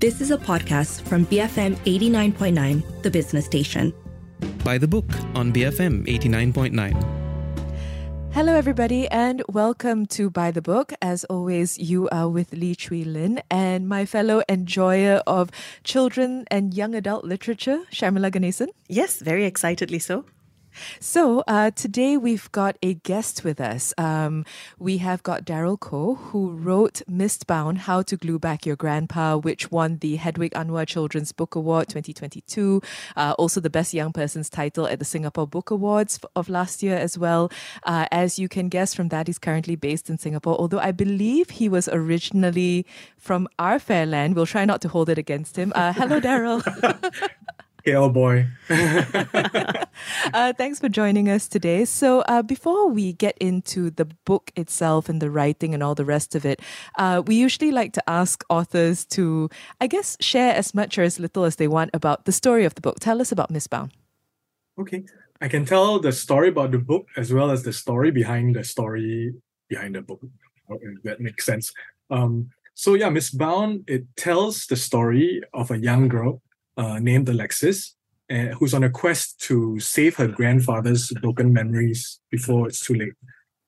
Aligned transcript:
This 0.00 0.22
is 0.22 0.30
a 0.30 0.38
podcast 0.38 1.02
from 1.02 1.26
BFM 1.26 1.76
89.9, 1.84 3.02
the 3.02 3.10
business 3.10 3.44
station. 3.44 3.92
By 4.64 4.78
the 4.78 4.88
book 4.88 5.04
on 5.34 5.52
BFM 5.52 6.06
89.9. 6.06 8.32
Hello, 8.32 8.54
everybody, 8.54 9.06
and 9.08 9.42
welcome 9.50 10.06
to 10.06 10.30
By 10.30 10.52
the 10.52 10.62
Book. 10.62 10.94
As 11.02 11.24
always, 11.24 11.76
you 11.76 12.08
are 12.08 12.30
with 12.30 12.54
Lee 12.54 12.74
Chwi 12.74 13.04
Lin 13.04 13.42
and 13.50 13.90
my 13.90 14.06
fellow 14.06 14.42
enjoyer 14.48 15.22
of 15.26 15.50
children 15.84 16.46
and 16.50 16.72
young 16.72 16.94
adult 16.94 17.26
literature, 17.26 17.80
Sharmila 17.92 18.30
Ganesan. 18.30 18.68
Yes, 18.88 19.20
very 19.20 19.44
excitedly 19.44 19.98
so. 19.98 20.24
So 20.98 21.42
uh, 21.46 21.70
today 21.70 22.16
we've 22.16 22.50
got 22.52 22.76
a 22.82 22.94
guest 22.94 23.44
with 23.44 23.60
us. 23.60 23.92
Um, 23.98 24.44
we 24.78 24.98
have 24.98 25.22
got 25.22 25.44
Daryl 25.44 25.78
Kho, 25.78 26.18
who 26.18 26.50
wrote 26.50 27.02
Mistbound: 27.10 27.78
How 27.78 28.02
to 28.02 28.16
Glue 28.16 28.38
Back 28.38 28.66
Your 28.66 28.76
Grandpa, 28.76 29.36
which 29.36 29.70
won 29.70 29.98
the 29.98 30.16
Hedwig 30.16 30.52
Anwar 30.52 30.86
Children's 30.86 31.32
Book 31.32 31.54
Award 31.54 31.88
2022. 31.88 32.82
Uh, 33.16 33.34
also 33.38 33.60
the 33.60 33.70
Best 33.70 33.94
Young 33.94 34.12
Person's 34.12 34.50
title 34.50 34.86
at 34.86 34.98
the 34.98 35.04
Singapore 35.04 35.46
Book 35.46 35.70
Awards 35.70 36.20
of 36.36 36.48
last 36.48 36.82
year 36.82 36.96
as 36.96 37.18
well. 37.18 37.50
Uh, 37.84 38.06
as 38.10 38.38
you 38.38 38.48
can 38.48 38.68
guess 38.68 38.94
from 38.94 39.08
that, 39.08 39.26
he's 39.26 39.38
currently 39.38 39.76
based 39.76 40.10
in 40.10 40.18
Singapore, 40.18 40.56
although 40.56 40.78
I 40.78 40.92
believe 40.92 41.50
he 41.50 41.68
was 41.68 41.88
originally 41.88 42.86
from 43.16 43.48
our 43.58 43.78
fair 43.78 44.06
land. 44.06 44.34
We'll 44.36 44.46
try 44.46 44.64
not 44.64 44.80
to 44.82 44.88
hold 44.88 45.08
it 45.08 45.18
against 45.18 45.56
him. 45.56 45.72
Uh, 45.74 45.92
hello, 45.92 46.20
Daryl. 46.20 46.60
Hey, 47.84 47.94
boy. 47.94 48.46
uh, 50.34 50.52
thanks 50.52 50.78
for 50.78 50.88
joining 50.88 51.28
us 51.30 51.48
today. 51.48 51.84
So, 51.86 52.20
uh, 52.22 52.42
before 52.42 52.88
we 52.88 53.14
get 53.14 53.38
into 53.38 53.90
the 53.90 54.04
book 54.26 54.52
itself 54.54 55.08
and 55.08 55.22
the 55.22 55.30
writing 55.30 55.72
and 55.72 55.82
all 55.82 55.94
the 55.94 56.04
rest 56.04 56.34
of 56.34 56.44
it, 56.44 56.60
uh, 56.98 57.22
we 57.26 57.36
usually 57.36 57.70
like 57.70 57.92
to 57.94 58.02
ask 58.10 58.44
authors 58.50 59.06
to, 59.06 59.48
I 59.80 59.86
guess, 59.86 60.16
share 60.20 60.54
as 60.54 60.74
much 60.74 60.98
or 60.98 61.02
as 61.02 61.18
little 61.18 61.44
as 61.44 61.56
they 61.56 61.68
want 61.68 61.90
about 61.94 62.26
the 62.26 62.32
story 62.32 62.64
of 62.64 62.74
the 62.74 62.82
book. 62.82 63.00
Tell 63.00 63.20
us 63.20 63.32
about 63.32 63.50
Miss 63.50 63.66
Mistbound. 63.66 63.90
Okay. 64.78 65.04
I 65.40 65.48
can 65.48 65.64
tell 65.64 65.98
the 65.98 66.12
story 66.12 66.48
about 66.48 66.72
the 66.72 66.78
book 66.78 67.06
as 67.16 67.32
well 67.32 67.50
as 67.50 67.62
the 67.62 67.72
story 67.72 68.10
behind 68.10 68.56
the 68.56 68.64
story 68.64 69.32
behind 69.68 69.94
the 69.94 70.02
book. 70.02 70.20
If 70.68 71.02
that 71.04 71.20
makes 71.20 71.46
sense. 71.46 71.72
Um, 72.10 72.50
so, 72.74 72.94
yeah, 72.94 73.08
Miss 73.08 73.30
Mistbound, 73.30 73.88
it 73.88 74.04
tells 74.16 74.66
the 74.66 74.76
story 74.76 75.42
of 75.54 75.70
a 75.70 75.78
young 75.78 76.08
girl 76.08 76.42
uh, 76.76 76.98
named 76.98 77.28
Alexis, 77.28 77.96
uh, 78.30 78.54
who's 78.58 78.74
on 78.74 78.84
a 78.84 78.90
quest 78.90 79.40
to 79.40 79.78
save 79.80 80.16
her 80.16 80.28
grandfather's 80.28 81.10
broken 81.20 81.52
memories 81.52 82.20
before 82.30 82.68
it's 82.68 82.80
too 82.80 82.94
late. 82.94 83.14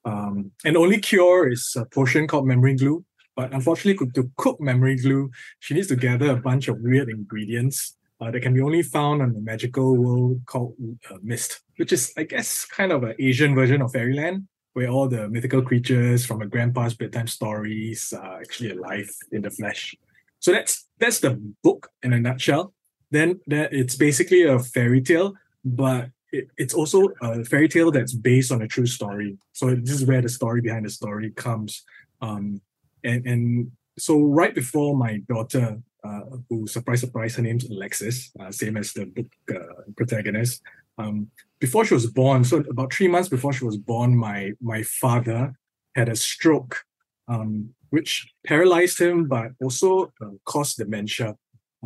Um, 0.04 0.52
and 0.64 0.76
only 0.76 0.98
cure 0.98 1.50
is 1.50 1.74
a 1.76 1.84
potion 1.84 2.26
called 2.26 2.46
memory 2.46 2.74
glue. 2.74 3.04
But 3.34 3.52
unfortunately, 3.52 4.06
to 4.14 4.30
cook 4.36 4.60
memory 4.60 4.96
glue, 4.96 5.30
she 5.60 5.74
needs 5.74 5.88
to 5.88 5.96
gather 5.96 6.30
a 6.30 6.36
bunch 6.36 6.68
of 6.68 6.80
weird 6.80 7.08
ingredients 7.08 7.96
uh, 8.20 8.30
that 8.30 8.40
can 8.40 8.54
be 8.54 8.60
only 8.60 8.82
found 8.82 9.22
on 9.22 9.32
the 9.32 9.40
magical 9.40 9.96
world 9.96 10.42
called 10.46 10.74
uh, 11.10 11.16
Mist, 11.22 11.60
which 11.76 11.92
is, 11.92 12.12
I 12.16 12.24
guess, 12.24 12.64
kind 12.66 12.92
of 12.92 13.02
an 13.04 13.14
Asian 13.18 13.54
version 13.54 13.80
of 13.80 13.92
fairyland, 13.92 14.46
where 14.74 14.88
all 14.88 15.08
the 15.08 15.28
mythical 15.28 15.62
creatures 15.62 16.26
from 16.26 16.42
a 16.42 16.46
grandpa's 16.46 16.94
bedtime 16.94 17.26
stories 17.26 18.12
are 18.12 18.40
actually 18.40 18.72
alive 18.72 19.10
in 19.32 19.42
the 19.42 19.50
flesh. 19.50 19.96
So 20.40 20.52
that's 20.52 20.88
that's 20.98 21.20
the 21.20 21.40
book 21.62 21.88
in 22.02 22.12
a 22.12 22.20
nutshell 22.20 22.74
then 23.12 23.40
that 23.46 23.72
it's 23.72 23.94
basically 23.94 24.42
a 24.44 24.58
fairy 24.58 25.00
tale, 25.00 25.34
but 25.64 26.10
it, 26.32 26.48
it's 26.56 26.74
also 26.74 27.08
a 27.20 27.44
fairy 27.44 27.68
tale 27.68 27.90
that's 27.90 28.14
based 28.14 28.50
on 28.50 28.62
a 28.62 28.68
true 28.68 28.86
story. 28.86 29.38
So 29.52 29.74
this 29.74 29.94
is 29.94 30.06
where 30.06 30.22
the 30.22 30.28
story 30.28 30.60
behind 30.60 30.86
the 30.86 30.90
story 30.90 31.30
comes. 31.30 31.84
Um, 32.20 32.60
and 33.04 33.26
and 33.26 33.72
so 33.98 34.20
right 34.20 34.54
before 34.54 34.96
my 34.96 35.18
daughter, 35.28 35.78
uh, 36.02 36.20
who 36.48 36.66
surprise 36.66 37.00
surprise, 37.00 37.36
her 37.36 37.42
name's 37.42 37.68
Alexis, 37.68 38.32
uh, 38.40 38.50
same 38.50 38.76
as 38.76 38.92
the 38.92 39.06
book 39.06 39.30
uh, 39.54 39.82
protagonist. 39.96 40.62
Um, 40.98 41.28
before 41.60 41.84
she 41.84 41.94
was 41.94 42.06
born, 42.06 42.44
so 42.44 42.56
about 42.70 42.92
three 42.92 43.08
months 43.08 43.28
before 43.28 43.52
she 43.52 43.64
was 43.64 43.76
born, 43.76 44.16
my 44.16 44.52
my 44.60 44.82
father 44.82 45.52
had 45.94 46.08
a 46.08 46.16
stroke, 46.16 46.84
um, 47.28 47.74
which 47.90 48.32
paralyzed 48.46 48.98
him, 48.98 49.28
but 49.28 49.48
also 49.62 50.12
uh, 50.22 50.34
caused 50.44 50.78
dementia. 50.78 51.36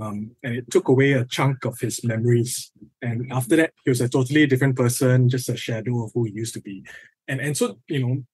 Um, 0.01 0.33
and 0.43 0.55
it 0.55 0.71
took 0.71 0.89
away 0.89 1.13
a 1.13 1.25
chunk 1.25 1.65
of 1.65 1.79
his 1.81 2.05
memories. 2.05 2.71
And 3.01 3.33
after 3.33 3.57
that, 3.57 3.73
he 3.85 3.91
was 3.91 4.01
a 4.01 4.09
totally 4.09 4.47
different 4.47 4.77
person, 4.77 5.29
just 5.29 5.49
a 5.49 5.57
shadow 5.57 6.05
of 6.05 6.13
who 6.13 6.25
he 6.25 6.33
used 6.33 6.55
to 6.55 6.61
be. 6.61 6.85
And 7.29 7.41
and 7.41 7.57
so 7.57 7.79
you 7.89 8.07
know, 8.07 8.25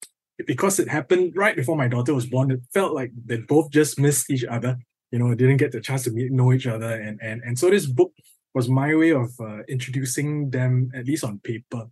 because 0.46 0.80
it 0.80 0.88
happened 0.88 1.34
right 1.36 1.56
before 1.56 1.76
my 1.76 1.88
daughter 1.88 2.14
was 2.14 2.26
born, 2.26 2.50
it 2.50 2.60
felt 2.74 2.94
like 2.94 3.12
they 3.24 3.38
both 3.38 3.70
just 3.70 3.98
missed 3.98 4.30
each 4.30 4.44
other. 4.44 4.76
You 5.10 5.18
know, 5.18 5.34
didn't 5.34 5.58
get 5.58 5.72
the 5.72 5.80
chance 5.80 6.04
to 6.04 6.10
meet, 6.10 6.32
know 6.32 6.52
each 6.52 6.66
other. 6.66 7.00
And 7.00 7.20
and 7.22 7.42
and 7.42 7.58
so 7.58 7.70
this 7.70 7.86
book 7.86 8.12
was 8.54 8.68
my 8.68 8.94
way 8.94 9.10
of 9.10 9.30
uh, 9.40 9.62
introducing 9.68 10.50
them, 10.50 10.90
at 10.94 11.06
least 11.06 11.24
on 11.24 11.38
paper, 11.38 11.88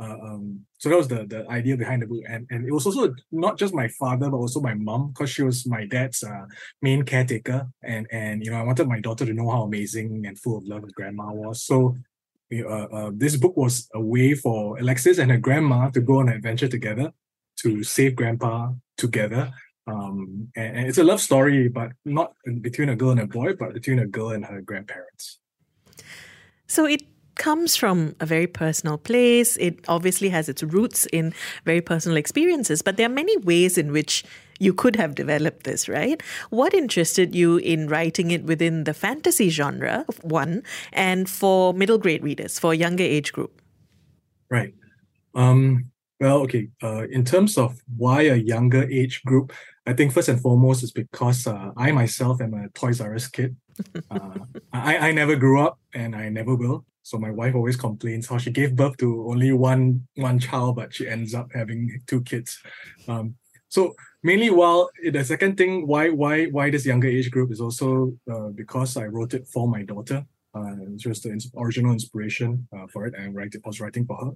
uh, 0.00 0.16
um, 0.22 0.60
so 0.78 0.88
that 0.88 0.96
was 0.96 1.08
the 1.08 1.24
the 1.24 1.48
idea 1.48 1.76
behind 1.76 2.02
the 2.02 2.06
book, 2.06 2.22
and 2.28 2.46
and 2.50 2.66
it 2.66 2.72
was 2.72 2.84
also 2.84 3.14
not 3.30 3.56
just 3.56 3.72
my 3.72 3.86
father, 3.86 4.28
but 4.28 4.36
also 4.36 4.60
my 4.60 4.74
mom, 4.74 5.08
because 5.08 5.30
she 5.30 5.42
was 5.42 5.66
my 5.66 5.86
dad's 5.86 6.24
uh, 6.24 6.46
main 6.82 7.04
caretaker, 7.04 7.68
and 7.82 8.06
and 8.10 8.44
you 8.44 8.50
know 8.50 8.58
I 8.58 8.62
wanted 8.62 8.88
my 8.88 9.00
daughter 9.00 9.24
to 9.24 9.32
know 9.32 9.48
how 9.50 9.62
amazing 9.62 10.26
and 10.26 10.38
full 10.38 10.58
of 10.58 10.64
love 10.64 10.82
her 10.82 10.90
grandma 10.94 11.32
was. 11.32 11.62
So, 11.62 11.96
uh, 12.52 12.66
uh, 12.66 13.10
this 13.14 13.36
book 13.36 13.56
was 13.56 13.88
a 13.94 14.00
way 14.00 14.34
for 14.34 14.78
Alexis 14.78 15.18
and 15.18 15.30
her 15.30 15.38
grandma 15.38 15.90
to 15.90 16.00
go 16.00 16.18
on 16.18 16.28
an 16.28 16.34
adventure 16.34 16.68
together, 16.68 17.12
to 17.60 17.84
save 17.84 18.16
grandpa 18.16 18.72
together. 18.96 19.52
Um, 19.86 20.48
and, 20.56 20.78
and 20.78 20.88
it's 20.88 20.98
a 20.98 21.04
love 21.04 21.20
story, 21.20 21.68
but 21.68 21.92
not 22.04 22.32
between 22.62 22.88
a 22.88 22.96
girl 22.96 23.10
and 23.10 23.20
a 23.20 23.26
boy, 23.26 23.52
but 23.54 23.74
between 23.74 24.00
a 24.00 24.06
girl 24.06 24.30
and 24.30 24.44
her 24.44 24.60
grandparents. 24.60 25.38
So 26.66 26.86
it 26.86 27.02
comes 27.36 27.76
from 27.76 28.14
a 28.20 28.26
very 28.26 28.46
personal 28.46 28.98
place. 28.98 29.56
It 29.56 29.84
obviously 29.88 30.28
has 30.30 30.48
its 30.48 30.62
roots 30.62 31.06
in 31.06 31.32
very 31.64 31.80
personal 31.80 32.16
experiences, 32.16 32.82
but 32.82 32.96
there 32.96 33.06
are 33.06 33.12
many 33.12 33.36
ways 33.38 33.78
in 33.78 33.92
which 33.92 34.24
you 34.58 34.72
could 34.72 34.96
have 34.96 35.14
developed 35.14 35.64
this, 35.64 35.88
right? 35.88 36.22
What 36.50 36.74
interested 36.74 37.34
you 37.34 37.56
in 37.56 37.88
writing 37.88 38.30
it 38.30 38.44
within 38.44 38.84
the 38.84 38.94
fantasy 38.94 39.48
genre, 39.48 40.04
one, 40.22 40.62
and 40.92 41.28
for 41.28 41.74
middle 41.74 41.98
grade 41.98 42.22
readers, 42.22 42.58
for 42.58 42.72
younger 42.72 43.04
age 43.04 43.32
group? 43.32 43.60
Right. 44.50 44.74
Um, 45.34 45.90
well, 46.20 46.38
okay. 46.42 46.68
Uh, 46.82 47.06
in 47.10 47.24
terms 47.24 47.58
of 47.58 47.82
why 47.96 48.22
a 48.22 48.36
younger 48.36 48.84
age 48.88 49.22
group, 49.24 49.52
I 49.86 49.92
think 49.92 50.12
first 50.12 50.28
and 50.28 50.40
foremost 50.40 50.82
is 50.82 50.92
because 50.92 51.46
uh, 51.46 51.70
I 51.76 51.92
myself 51.92 52.40
am 52.40 52.54
a 52.54 52.68
Toys 52.70 53.00
R 53.00 53.14
Us 53.14 53.28
kid. 53.28 53.56
Uh, 54.08 54.38
I, 54.72 55.08
I 55.08 55.12
never 55.12 55.34
grew 55.34 55.60
up 55.60 55.80
and 55.92 56.14
I 56.14 56.28
never 56.28 56.54
will. 56.54 56.84
So 57.02 57.18
my 57.18 57.32
wife 57.32 57.56
always 57.56 57.76
complains 57.76 58.28
how 58.28 58.38
she 58.38 58.52
gave 58.52 58.76
birth 58.76 58.96
to 58.98 59.26
only 59.28 59.52
one 59.52 60.06
one 60.14 60.38
child, 60.38 60.76
but 60.76 60.94
she 60.94 61.08
ends 61.08 61.34
up 61.34 61.48
having 61.52 62.00
two 62.06 62.22
kids. 62.22 62.62
Um, 63.08 63.34
so 63.68 63.96
mainly, 64.22 64.50
while 64.50 64.90
the 65.02 65.24
second 65.24 65.56
thing, 65.56 65.88
why 65.88 66.10
why 66.10 66.46
why 66.46 66.70
this 66.70 66.86
younger 66.86 67.08
age 67.08 67.30
group 67.30 67.50
is 67.50 67.60
also 67.60 68.14
uh, 68.30 68.48
because 68.54 68.96
I 68.96 69.06
wrote 69.06 69.34
it 69.34 69.48
for 69.48 69.68
my 69.68 69.82
daughter. 69.82 70.24
Uh, 70.54 70.76
it 70.94 71.04
was 71.06 71.20
the 71.20 71.50
original 71.56 71.92
inspiration 71.92 72.68
uh, 72.72 72.86
for 72.86 73.06
it, 73.06 73.14
and 73.18 73.36
I 73.36 73.48
was 73.66 73.80
writing 73.80 74.06
for 74.06 74.16
her. 74.16 74.32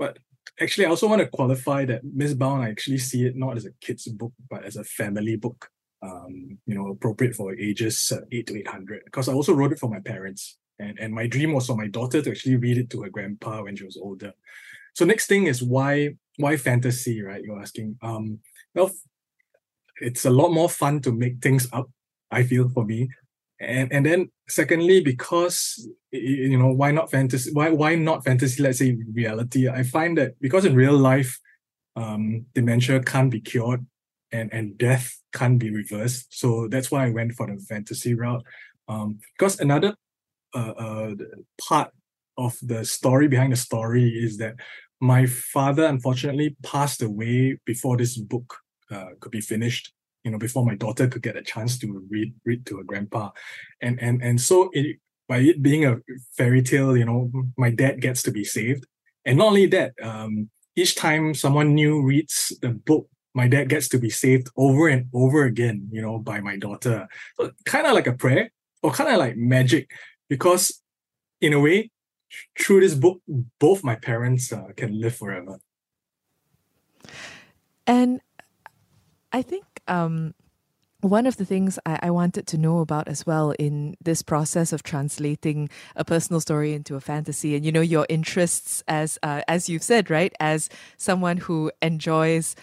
But 0.00 0.18
actually, 0.60 0.86
I 0.86 0.90
also 0.90 1.06
want 1.06 1.20
to 1.20 1.28
qualify 1.28 1.84
that 1.84 2.04
Mistbound. 2.04 2.62
I 2.62 2.70
actually 2.70 2.98
see 2.98 3.26
it 3.26 3.36
not 3.36 3.56
as 3.56 3.66
a 3.66 3.72
kids 3.80 4.08
book, 4.08 4.32
but 4.48 4.64
as 4.64 4.76
a 4.76 4.84
family 4.84 5.36
book. 5.36 5.68
Um, 6.02 6.58
you 6.66 6.74
know, 6.74 6.88
appropriate 6.88 7.36
for 7.36 7.54
ages 7.54 8.10
uh, 8.10 8.22
eight 8.32 8.46
to 8.48 8.58
eight 8.58 8.66
hundred. 8.66 9.02
Because 9.04 9.28
I 9.28 9.34
also 9.34 9.52
wrote 9.52 9.72
it 9.72 9.78
for 9.78 9.90
my 9.90 10.00
parents 10.00 10.56
and 10.80 10.98
and 10.98 11.14
my 11.14 11.26
dream 11.26 11.52
was 11.52 11.66
for 11.66 11.76
my 11.76 11.86
daughter 11.86 12.22
to 12.22 12.30
actually 12.30 12.56
read 12.56 12.78
it 12.78 12.90
to 12.90 13.02
her 13.02 13.10
grandpa 13.10 13.62
when 13.62 13.76
she 13.76 13.84
was 13.84 13.96
older 13.96 14.32
so 14.94 15.04
next 15.04 15.26
thing 15.26 15.46
is 15.46 15.62
why 15.62 16.10
why 16.38 16.56
fantasy 16.56 17.22
right 17.22 17.44
you're 17.44 17.60
asking 17.60 17.96
um 18.02 18.38
well 18.74 18.90
it's 20.00 20.24
a 20.24 20.30
lot 20.30 20.50
more 20.50 20.68
fun 20.68 21.00
to 21.00 21.12
make 21.12 21.40
things 21.40 21.68
up 21.72 21.88
i 22.30 22.42
feel 22.42 22.68
for 22.68 22.84
me 22.84 23.08
and 23.60 23.92
and 23.92 24.06
then 24.06 24.30
secondly 24.48 25.00
because 25.02 25.86
you 26.10 26.56
know 26.58 26.72
why 26.72 26.90
not 26.90 27.10
fantasy 27.10 27.52
why 27.52 27.70
why 27.70 27.94
not 27.94 28.24
fantasy 28.24 28.62
let's 28.62 28.78
say 28.78 28.96
reality? 29.12 29.68
I 29.68 29.82
find 29.82 30.16
that 30.18 30.40
because 30.40 30.64
in 30.64 30.74
real 30.74 30.96
life 30.96 31.38
um 31.96 32.46
dementia 32.54 33.00
can't 33.00 33.30
be 33.30 33.40
cured 33.40 33.86
and 34.32 34.52
and 34.52 34.78
death 34.78 35.20
can't 35.32 35.58
be 35.58 35.70
reversed. 35.70 36.26
So 36.30 36.68
that's 36.68 36.90
why 36.90 37.06
i 37.06 37.10
went 37.10 37.32
for 37.34 37.46
the 37.46 37.60
fantasy 37.68 38.14
route. 38.14 38.42
Um 38.88 39.18
because 39.36 39.60
another 39.60 39.94
uh, 40.54 40.72
uh, 40.76 41.14
part 41.60 41.90
of 42.36 42.58
the 42.62 42.84
story 42.84 43.28
behind 43.28 43.52
the 43.52 43.56
story 43.56 44.08
is 44.08 44.38
that 44.38 44.54
my 45.00 45.26
father 45.26 45.84
unfortunately 45.84 46.56
passed 46.62 47.02
away 47.02 47.58
before 47.64 47.96
this 47.96 48.16
book 48.16 48.56
uh, 48.90 49.10
could 49.20 49.30
be 49.30 49.40
finished 49.40 49.92
you 50.24 50.30
know 50.30 50.38
before 50.38 50.64
my 50.64 50.74
daughter 50.74 51.08
could 51.08 51.22
get 51.22 51.36
a 51.36 51.42
chance 51.42 51.78
to 51.78 52.06
read 52.10 52.34
read 52.44 52.66
to 52.66 52.78
her 52.78 52.84
grandpa. 52.84 53.30
And 53.80 54.00
and 54.00 54.22
and 54.22 54.40
so 54.40 54.70
it, 54.72 54.96
by 55.28 55.38
it 55.38 55.62
being 55.62 55.84
a 55.84 55.98
fairy 56.36 56.62
tale 56.62 56.96
you 56.96 57.04
know 57.04 57.30
my 57.56 57.70
dad 57.70 58.00
gets 58.00 58.22
to 58.24 58.30
be 58.30 58.44
saved. 58.44 58.86
And 59.24 59.38
not 59.38 59.48
only 59.48 59.66
that 59.66 59.92
um, 60.02 60.50
each 60.76 60.94
time 60.94 61.34
someone 61.34 61.74
new 61.74 62.02
reads 62.02 62.56
the 62.62 62.70
book 62.70 63.08
my 63.32 63.46
dad 63.46 63.68
gets 63.68 63.86
to 63.88 63.98
be 63.98 64.10
saved 64.10 64.48
over 64.56 64.88
and 64.88 65.06
over 65.14 65.44
again 65.44 65.88
you 65.90 66.02
know 66.02 66.18
by 66.18 66.40
my 66.40 66.56
daughter. 66.56 67.08
So 67.36 67.52
kind 67.64 67.86
of 67.86 67.94
like 67.94 68.06
a 68.06 68.12
prayer 68.12 68.50
or 68.82 68.92
kind 68.92 69.10
of 69.10 69.18
like 69.18 69.36
magic 69.36 69.90
because 70.28 70.82
in 71.40 71.52
a 71.52 71.60
way 71.60 71.90
through 72.58 72.80
this 72.80 72.94
book 72.94 73.20
both 73.58 73.82
my 73.82 73.96
parents 73.96 74.52
uh, 74.52 74.68
can 74.76 75.00
live 75.00 75.16
forever. 75.16 75.58
And 77.86 78.20
i 79.32 79.42
think 79.42 79.64
um, 79.90 80.34
one 81.00 81.26
of 81.26 81.36
the 81.36 81.44
things 81.44 81.78
I, 81.86 81.98
I, 82.04 82.10
wanted 82.10 82.46
to 82.48 82.58
know 82.58 82.80
about 82.80 83.08
as 83.08 83.26
well 83.26 83.52
in 83.58 83.96
this 84.02 84.22
process 84.22 84.72
of 84.72 84.82
translating 84.82 85.70
a 85.96 86.04
personal 86.04 86.40
story 86.40 86.74
into 86.74 86.94
a 86.94 87.00
fantasy, 87.00 87.56
and 87.56 87.64
you 87.64 87.72
know 87.72 87.80
your 87.80 88.06
interests 88.08 88.82
as 88.86 89.18
uh, 89.22 89.42
as 89.48 89.68
you've 89.68 89.82
said, 89.82 90.10
right, 90.10 90.34
as 90.40 90.68
someone 90.96 91.38
who 91.38 91.72
enjoys 91.82 92.54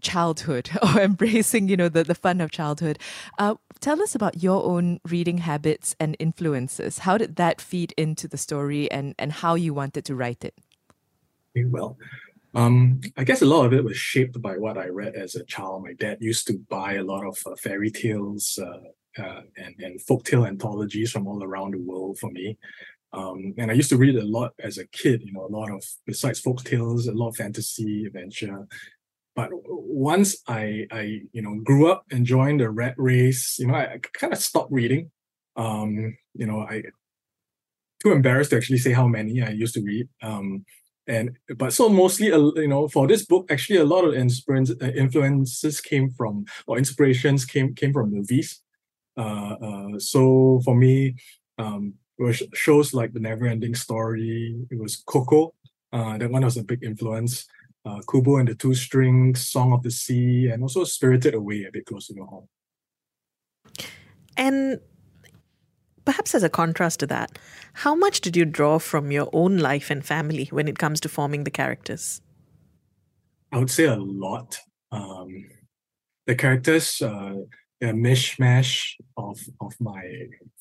childhood 0.00 0.70
or 0.82 1.00
embracing, 1.00 1.68
you 1.68 1.76
know, 1.76 1.88
the, 1.88 2.04
the 2.04 2.14
fun 2.14 2.40
of 2.40 2.50
childhood. 2.50 2.98
Uh, 3.38 3.56
tell 3.80 4.00
us 4.02 4.14
about 4.14 4.42
your 4.42 4.64
own 4.64 5.00
reading 5.08 5.38
habits 5.38 5.96
and 5.98 6.16
influences. 6.18 7.00
How 7.00 7.18
did 7.18 7.36
that 7.36 7.60
feed 7.60 7.92
into 7.96 8.28
the 8.28 8.38
story, 8.38 8.90
and 8.90 9.14
and 9.18 9.32
how 9.32 9.54
you 9.54 9.74
wanted 9.74 10.04
to 10.06 10.14
write 10.14 10.44
it? 10.44 10.54
Well, 11.56 11.96
um, 12.58 13.00
I 13.16 13.22
guess 13.22 13.40
a 13.40 13.46
lot 13.46 13.66
of 13.66 13.72
it 13.72 13.84
was 13.84 13.96
shaped 13.96 14.42
by 14.42 14.54
what 14.56 14.76
I 14.76 14.88
read 14.88 15.14
as 15.14 15.36
a 15.36 15.44
child. 15.44 15.84
My 15.84 15.92
dad 15.92 16.18
used 16.20 16.48
to 16.48 16.58
buy 16.68 16.94
a 16.94 17.04
lot 17.04 17.24
of 17.24 17.38
uh, 17.46 17.54
fairy 17.54 17.90
tales 17.90 18.58
uh, 18.60 19.22
uh, 19.22 19.42
and, 19.56 19.74
and 19.78 20.00
folktale 20.00 20.48
anthologies 20.48 21.12
from 21.12 21.28
all 21.28 21.44
around 21.44 21.74
the 21.74 21.80
world 21.80 22.18
for 22.18 22.32
me. 22.32 22.58
Um, 23.12 23.54
and 23.58 23.70
I 23.70 23.74
used 23.74 23.90
to 23.90 23.96
read 23.96 24.16
a 24.16 24.24
lot 24.24 24.54
as 24.58 24.76
a 24.76 24.88
kid, 24.88 25.22
you 25.22 25.32
know, 25.32 25.46
a 25.46 25.54
lot 25.56 25.70
of, 25.70 25.84
besides 26.04 26.40
folk 26.40 26.64
tales, 26.64 27.06
a 27.06 27.12
lot 27.12 27.28
of 27.28 27.36
fantasy, 27.36 28.06
adventure. 28.06 28.66
But 29.36 29.50
once 29.52 30.42
I, 30.48 30.88
I, 30.90 31.20
you 31.30 31.42
know, 31.42 31.60
grew 31.62 31.92
up 31.92 32.06
and 32.10 32.26
joined 32.26 32.58
the 32.58 32.70
rat 32.70 32.96
race, 32.98 33.56
you 33.60 33.68
know, 33.68 33.74
I, 33.74 33.84
I 33.84 33.98
kind 34.14 34.32
of 34.32 34.40
stopped 34.40 34.72
reading. 34.72 35.12
Um, 35.54 36.16
you 36.34 36.46
know, 36.46 36.62
I 36.62 36.82
too 38.02 38.12
embarrassed 38.12 38.50
to 38.50 38.56
actually 38.56 38.78
say 38.78 38.92
how 38.92 39.06
many 39.06 39.42
I 39.42 39.50
used 39.50 39.74
to 39.74 39.82
read. 39.82 40.08
Um, 40.22 40.64
and 41.08 41.36
but 41.56 41.72
so 41.72 41.88
mostly 41.88 42.30
uh, 42.30 42.38
you 42.56 42.68
know 42.68 42.86
for 42.86 43.08
this 43.08 43.24
book 43.24 43.50
actually 43.50 43.78
a 43.78 43.84
lot 43.84 44.04
of 44.04 44.12
uh, 44.14 44.86
influences 44.94 45.80
came 45.80 46.10
from 46.10 46.44
or 46.66 46.78
inspirations 46.78 47.44
came 47.44 47.74
came 47.74 47.92
from 47.92 48.10
movies. 48.10 48.60
Uh, 49.16 49.56
uh 49.60 49.98
so 49.98 50.60
for 50.64 50.76
me 50.76 51.16
um 51.58 51.94
shows 52.52 52.92
like 52.94 53.12
the 53.12 53.20
never 53.20 53.46
ending 53.46 53.74
story 53.74 54.54
it 54.70 54.78
was 54.78 54.96
coco 55.06 55.54
uh 55.92 56.18
that 56.18 56.30
one 56.30 56.44
was 56.44 56.56
a 56.56 56.62
big 56.62 56.84
influence. 56.84 57.46
Uh 57.84 58.00
kubo 58.08 58.36
and 58.36 58.48
the 58.48 58.54
two 58.54 58.74
strings 58.74 59.48
song 59.48 59.72
of 59.72 59.82
the 59.82 59.90
sea 59.90 60.48
and 60.48 60.62
also 60.62 60.84
spirited 60.84 61.34
away 61.34 61.64
a 61.64 61.72
bit 61.72 61.86
closer 61.86 62.12
to 62.14 62.24
home. 62.24 62.48
And 64.36 64.80
Perhaps 66.08 66.34
as 66.34 66.42
a 66.42 66.48
contrast 66.48 67.00
to 67.00 67.06
that, 67.08 67.38
how 67.84 67.94
much 67.94 68.22
did 68.22 68.34
you 68.34 68.46
draw 68.46 68.78
from 68.78 69.12
your 69.12 69.28
own 69.34 69.58
life 69.58 69.90
and 69.90 70.02
family 70.02 70.46
when 70.50 70.66
it 70.66 70.78
comes 70.78 71.00
to 71.00 71.08
forming 71.10 71.44
the 71.44 71.50
characters? 71.50 72.22
I 73.52 73.58
would 73.58 73.70
say 73.70 73.84
a 73.84 73.96
lot. 73.96 74.58
Um, 74.90 75.50
the 76.26 76.34
characters, 76.34 77.02
uh, 77.02 77.34
a 77.82 77.92
mishmash 77.92 78.94
of 79.18 79.38
of 79.60 79.74
my 79.80 80.02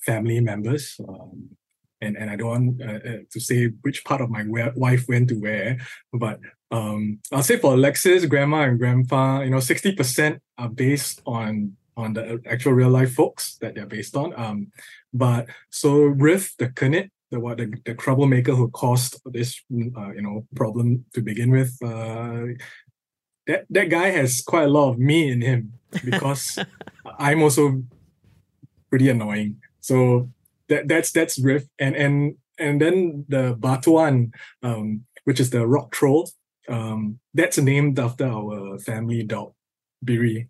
family 0.05 0.41
members. 0.41 0.99
Um, 1.07 1.55
and, 2.01 2.17
and 2.17 2.29
I 2.29 2.35
don't 2.35 2.49
want 2.49 2.81
uh, 2.81 3.09
uh, 3.09 3.17
to 3.31 3.39
say 3.39 3.67
which 3.83 4.03
part 4.03 4.19
of 4.19 4.29
my 4.29 4.43
wife 4.75 5.07
went 5.07 5.29
to 5.29 5.35
where, 5.35 5.77
but 6.11 6.41
um, 6.71 7.19
I'll 7.31 7.41
say 7.41 7.55
for 7.55 7.73
Alexis, 7.73 8.25
grandma 8.25 8.63
and 8.63 8.77
grandpa, 8.77 9.43
you 9.43 9.51
know, 9.51 9.63
60% 9.63 10.41
are 10.57 10.69
based 10.69 11.21
on 11.25 11.77
on 11.97 12.13
the 12.13 12.39
actual 12.45 12.73
real 12.73 12.89
life 12.89 13.13
folks 13.13 13.57
that 13.59 13.75
they're 13.75 13.87
based 13.87 14.15
on. 14.15 14.33
Um, 14.39 14.71
but 15.13 15.47
so 15.69 15.97
Riff, 15.99 16.55
the 16.57 16.69
Knit, 16.69 17.11
the 17.31 17.39
what 17.39 17.57
the, 17.57 17.73
the 17.85 17.93
troublemaker 17.95 18.53
who 18.53 18.69
caused 18.69 19.19
this 19.25 19.61
uh, 19.97 20.11
you 20.11 20.21
know 20.21 20.45
problem 20.55 21.05
to 21.13 21.21
begin 21.21 21.51
with, 21.51 21.77
uh, 21.83 22.45
that 23.47 23.65
that 23.69 23.89
guy 23.89 24.09
has 24.09 24.41
quite 24.41 24.65
a 24.65 24.71
lot 24.71 24.91
of 24.91 24.99
me 24.99 25.31
in 25.31 25.41
him 25.41 25.73
because 26.03 26.59
I'm 27.19 27.41
also 27.41 27.83
pretty 28.89 29.09
annoying. 29.09 29.57
So 29.81 30.29
that 30.69 30.87
that's 30.87 31.11
that's 31.11 31.39
Riff, 31.39 31.65
and 31.79 31.95
and 31.95 32.35
and 32.59 32.81
then 32.81 33.25
the 33.27 33.55
Batuan, 33.55 34.31
um, 34.63 35.05
which 35.23 35.39
is 35.39 35.49
the 35.49 35.65
rock 35.67 35.91
troll. 35.91 36.29
Um, 36.69 37.19
that's 37.33 37.57
named 37.57 37.97
after 37.97 38.25
our 38.25 38.77
family 38.79 39.23
dog, 39.23 39.53
Biri. 40.05 40.49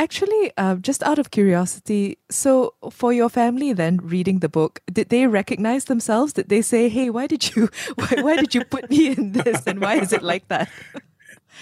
Actually, 0.00 0.52
uh, 0.56 0.76
just 0.76 1.02
out 1.02 1.18
of 1.18 1.32
curiosity, 1.32 2.18
so 2.30 2.72
for 2.90 3.12
your 3.12 3.28
family, 3.28 3.72
then 3.72 3.98
reading 3.98 4.38
the 4.38 4.48
book, 4.48 4.80
did 4.92 5.08
they 5.08 5.26
recognize 5.26 5.86
themselves? 5.86 6.32
Did 6.32 6.48
they 6.48 6.62
say, 6.62 6.88
"Hey, 6.88 7.10
why 7.10 7.26
did 7.26 7.54
you, 7.56 7.68
why, 7.96 8.22
why 8.22 8.36
did 8.36 8.54
you 8.54 8.64
put 8.64 8.88
me 8.88 9.08
in 9.08 9.32
this, 9.32 9.66
and 9.66 9.80
why 9.80 9.96
is 9.96 10.12
it 10.12 10.22
like 10.22 10.46
that?" 10.48 10.70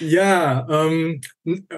yeah 0.01 0.63
um 0.69 1.19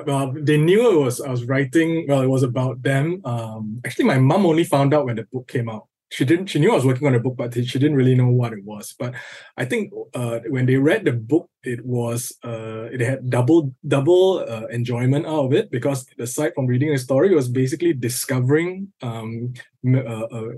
well 0.04 0.34
they 0.34 0.56
knew 0.56 0.90
it 0.90 1.04
was 1.04 1.20
i 1.20 1.30
was 1.30 1.44
writing 1.44 2.04
well 2.08 2.20
it 2.20 2.26
was 2.26 2.42
about 2.42 2.82
them 2.82 3.20
um 3.24 3.80
actually 3.84 4.04
my 4.04 4.18
mom 4.18 4.44
only 4.44 4.64
found 4.64 4.92
out 4.92 5.04
when 5.06 5.14
the 5.14 5.22
book 5.24 5.46
came 5.46 5.68
out 5.68 5.86
she 6.10 6.24
didn't 6.24 6.46
she 6.46 6.58
knew 6.58 6.72
I 6.72 6.76
was 6.76 6.86
working 6.86 7.06
on 7.06 7.14
a 7.14 7.20
book, 7.20 7.36
but 7.36 7.54
she 7.54 7.78
didn't 7.78 7.96
really 7.96 8.14
know 8.14 8.28
what 8.28 8.52
it 8.52 8.64
was. 8.64 8.94
But 8.98 9.14
I 9.56 9.64
think 9.64 9.92
uh, 10.14 10.40
when 10.48 10.66
they 10.66 10.76
read 10.76 11.04
the 11.04 11.12
book, 11.12 11.50
it 11.62 11.84
was 11.84 12.32
uh, 12.44 12.88
it 12.92 13.00
had 13.00 13.28
double 13.28 13.74
double 13.86 14.44
uh, 14.48 14.66
enjoyment 14.70 15.26
out 15.26 15.46
of 15.46 15.52
it 15.52 15.70
because 15.70 16.06
aside 16.18 16.52
from 16.54 16.66
reading 16.66 16.92
a 16.92 16.98
story, 16.98 17.32
it 17.32 17.36
was 17.36 17.48
basically 17.48 17.92
discovering 17.92 18.92
um, 19.02 19.52
uh, 19.86 19.98
uh, 19.98 20.48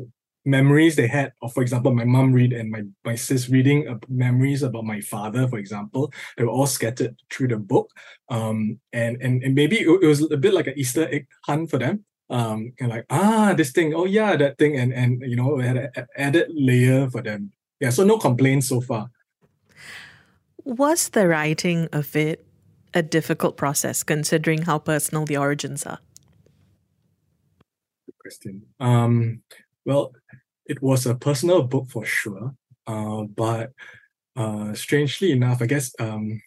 memories 0.45 0.97
they 0.97 1.09
had 1.09 1.33
of, 1.43 1.53
for 1.53 1.63
example, 1.63 1.93
my 1.93 2.05
mom 2.05 2.33
read 2.33 2.53
and 2.53 2.71
my 2.71 2.83
my 3.05 3.17
sis 3.17 3.49
reading 3.49 3.99
memories 4.09 4.63
about 4.63 4.85
my 4.85 5.01
father, 5.01 5.49
for 5.49 5.59
example. 5.59 6.13
They 6.37 6.45
were 6.45 6.51
all 6.51 6.67
scattered 6.67 7.17
through 7.33 7.49
the 7.49 7.59
book, 7.59 7.91
um, 8.29 8.79
and 8.93 9.21
and 9.21 9.43
and 9.43 9.55
maybe 9.55 9.81
it 9.81 10.07
was 10.07 10.31
a 10.31 10.37
bit 10.37 10.55
like 10.55 10.69
an 10.69 10.79
Easter 10.79 11.09
egg 11.11 11.27
hunt 11.45 11.71
for 11.71 11.79
them 11.79 12.05
um 12.31 12.73
and 12.81 12.89
like 12.89 13.05
ah 13.11 13.53
this 13.57 13.73
thing 13.73 13.93
oh 13.95 14.07
yeah 14.07 14.37
that 14.37 14.57
thing 14.57 14.77
and 14.77 14.93
and 14.93 15.21
you 15.23 15.37
know 15.37 15.55
we 15.55 15.65
had 15.65 15.77
an 15.77 16.07
added 16.17 16.49
layer 16.55 17.11
for 17.11 17.23
them. 17.23 17.53
Yeah 17.81 17.91
so 17.91 18.05
no 18.05 18.19
complaints 18.19 18.69
so 18.69 18.81
far. 18.81 19.11
Was 20.65 21.09
the 21.11 21.27
writing 21.27 21.89
of 21.93 22.15
it 22.15 22.47
a 22.95 23.03
difficult 23.03 23.57
process 23.57 24.03
considering 24.03 24.63
how 24.63 24.79
personal 24.79 25.25
the 25.25 25.37
origins 25.37 25.87
are? 25.87 25.99
Good 28.07 28.19
question. 28.19 28.63
Um 28.79 29.43
well 29.85 30.13
it 30.67 30.81
was 30.81 31.05
a 31.07 31.17
personal 31.17 31.63
book 31.65 31.91
for 31.91 32.05
sure 32.05 32.55
uh, 32.87 33.23
but 33.23 33.73
uh 34.37 34.73
strangely 34.75 35.33
enough 35.33 35.61
i 35.61 35.67
guess 35.67 35.93
um 35.99 36.41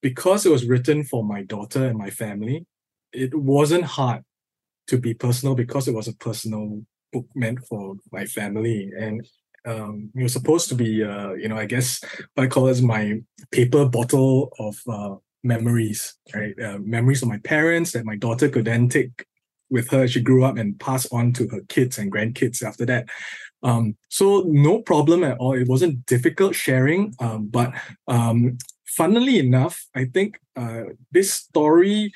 because 0.00 0.46
it 0.46 0.52
was 0.52 0.64
written 0.64 1.04
for 1.04 1.22
my 1.22 1.42
daughter 1.42 1.86
and 1.86 1.98
my 1.98 2.10
family 2.10 2.66
it 3.12 3.34
wasn't 3.34 3.84
hard 3.84 4.24
to 4.86 4.98
be 4.98 5.14
personal 5.14 5.54
because 5.54 5.88
it 5.88 5.94
was 5.94 6.08
a 6.08 6.16
personal 6.16 6.82
book 7.12 7.26
meant 7.34 7.64
for 7.66 7.96
my 8.12 8.26
family. 8.26 8.90
And 8.98 9.26
um, 9.66 10.10
it 10.14 10.22
was 10.22 10.32
supposed 10.32 10.68
to 10.70 10.74
be 10.74 11.04
uh, 11.04 11.32
you 11.32 11.46
know 11.46 11.58
i 11.58 11.66
guess 11.66 12.02
what 12.32 12.44
i 12.44 12.46
call 12.46 12.68
is 12.68 12.80
my 12.80 13.20
paper 13.50 13.84
bottle 13.84 14.50
of 14.58 14.80
uh, 14.88 15.16
memories 15.42 16.14
right? 16.34 16.54
Uh, 16.58 16.78
memories 16.78 17.22
of 17.22 17.28
my 17.28 17.38
parents 17.38 17.92
that 17.92 18.04
my 18.04 18.16
daughter 18.16 18.48
could 18.48 18.64
then 18.64 18.88
take 18.88 19.24
with 19.70 19.90
her 19.90 20.04
as 20.04 20.12
she 20.12 20.20
grew 20.20 20.44
up 20.44 20.56
and 20.56 20.80
pass 20.80 21.10
on 21.12 21.32
to 21.32 21.46
her 21.48 21.60
kids 21.68 21.98
and 21.98 22.10
grandkids 22.10 22.62
after 22.62 22.84
that. 22.84 23.08
Um, 23.62 23.96
so 24.08 24.44
no 24.46 24.80
problem 24.80 25.22
at 25.22 25.38
all. 25.38 25.52
It 25.52 25.68
wasn't 25.68 26.04
difficult 26.06 26.54
sharing 26.54 27.14
um, 27.20 27.46
but 27.46 27.72
um, 28.08 28.58
funnily 28.86 29.38
enough 29.38 29.86
i 29.94 30.04
think 30.04 30.40
uh, 30.56 30.82
this 31.12 31.32
story 31.32 32.12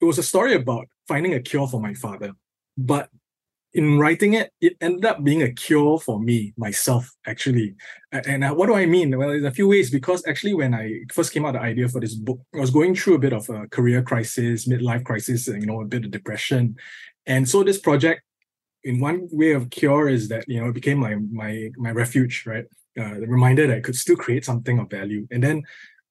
it 0.00 0.04
was 0.04 0.18
a 0.18 0.22
story 0.22 0.54
about 0.54 0.86
finding 1.08 1.34
a 1.34 1.40
cure 1.40 1.68
for 1.68 1.80
my 1.80 1.94
father. 1.94 2.32
But 2.76 3.08
in 3.72 3.98
writing 3.98 4.32
it, 4.32 4.50
it 4.60 4.76
ended 4.80 5.04
up 5.04 5.22
being 5.22 5.42
a 5.42 5.52
cure 5.52 5.98
for 5.98 6.18
me, 6.18 6.54
myself, 6.56 7.12
actually. 7.26 7.74
And 8.10 8.42
uh, 8.42 8.54
what 8.54 8.66
do 8.66 8.74
I 8.74 8.86
mean? 8.86 9.16
Well, 9.18 9.30
in 9.30 9.44
a 9.44 9.50
few 9.50 9.68
ways, 9.68 9.90
because 9.90 10.26
actually, 10.26 10.54
when 10.54 10.74
I 10.74 11.02
first 11.12 11.32
came 11.32 11.44
out 11.44 11.52
the 11.52 11.60
idea 11.60 11.86
for 11.88 12.00
this 12.00 12.14
book, 12.14 12.40
I 12.54 12.60
was 12.60 12.70
going 12.70 12.94
through 12.94 13.16
a 13.16 13.18
bit 13.18 13.34
of 13.34 13.48
a 13.50 13.68
career 13.68 14.02
crisis, 14.02 14.66
midlife 14.66 15.04
crisis, 15.04 15.46
you 15.46 15.66
know, 15.66 15.82
a 15.82 15.84
bit 15.84 16.06
of 16.06 16.10
depression. 16.10 16.76
And 17.26 17.46
so 17.46 17.62
this 17.62 17.78
project, 17.78 18.22
in 18.82 18.98
one 19.00 19.28
way 19.30 19.52
of 19.52 19.68
cure, 19.68 20.08
is 20.08 20.28
that, 20.28 20.48
you 20.48 20.60
know, 20.60 20.68
it 20.68 20.74
became 20.74 20.98
my 20.98 21.16
my 21.30 21.70
my 21.76 21.90
refuge, 21.90 22.44
right? 22.46 22.64
Uh, 22.98 23.20
the 23.20 23.26
reminder 23.26 23.66
that 23.66 23.76
I 23.76 23.80
could 23.80 23.96
still 23.96 24.16
create 24.16 24.44
something 24.46 24.78
of 24.78 24.88
value. 24.88 25.26
And 25.30 25.42
then 25.42 25.64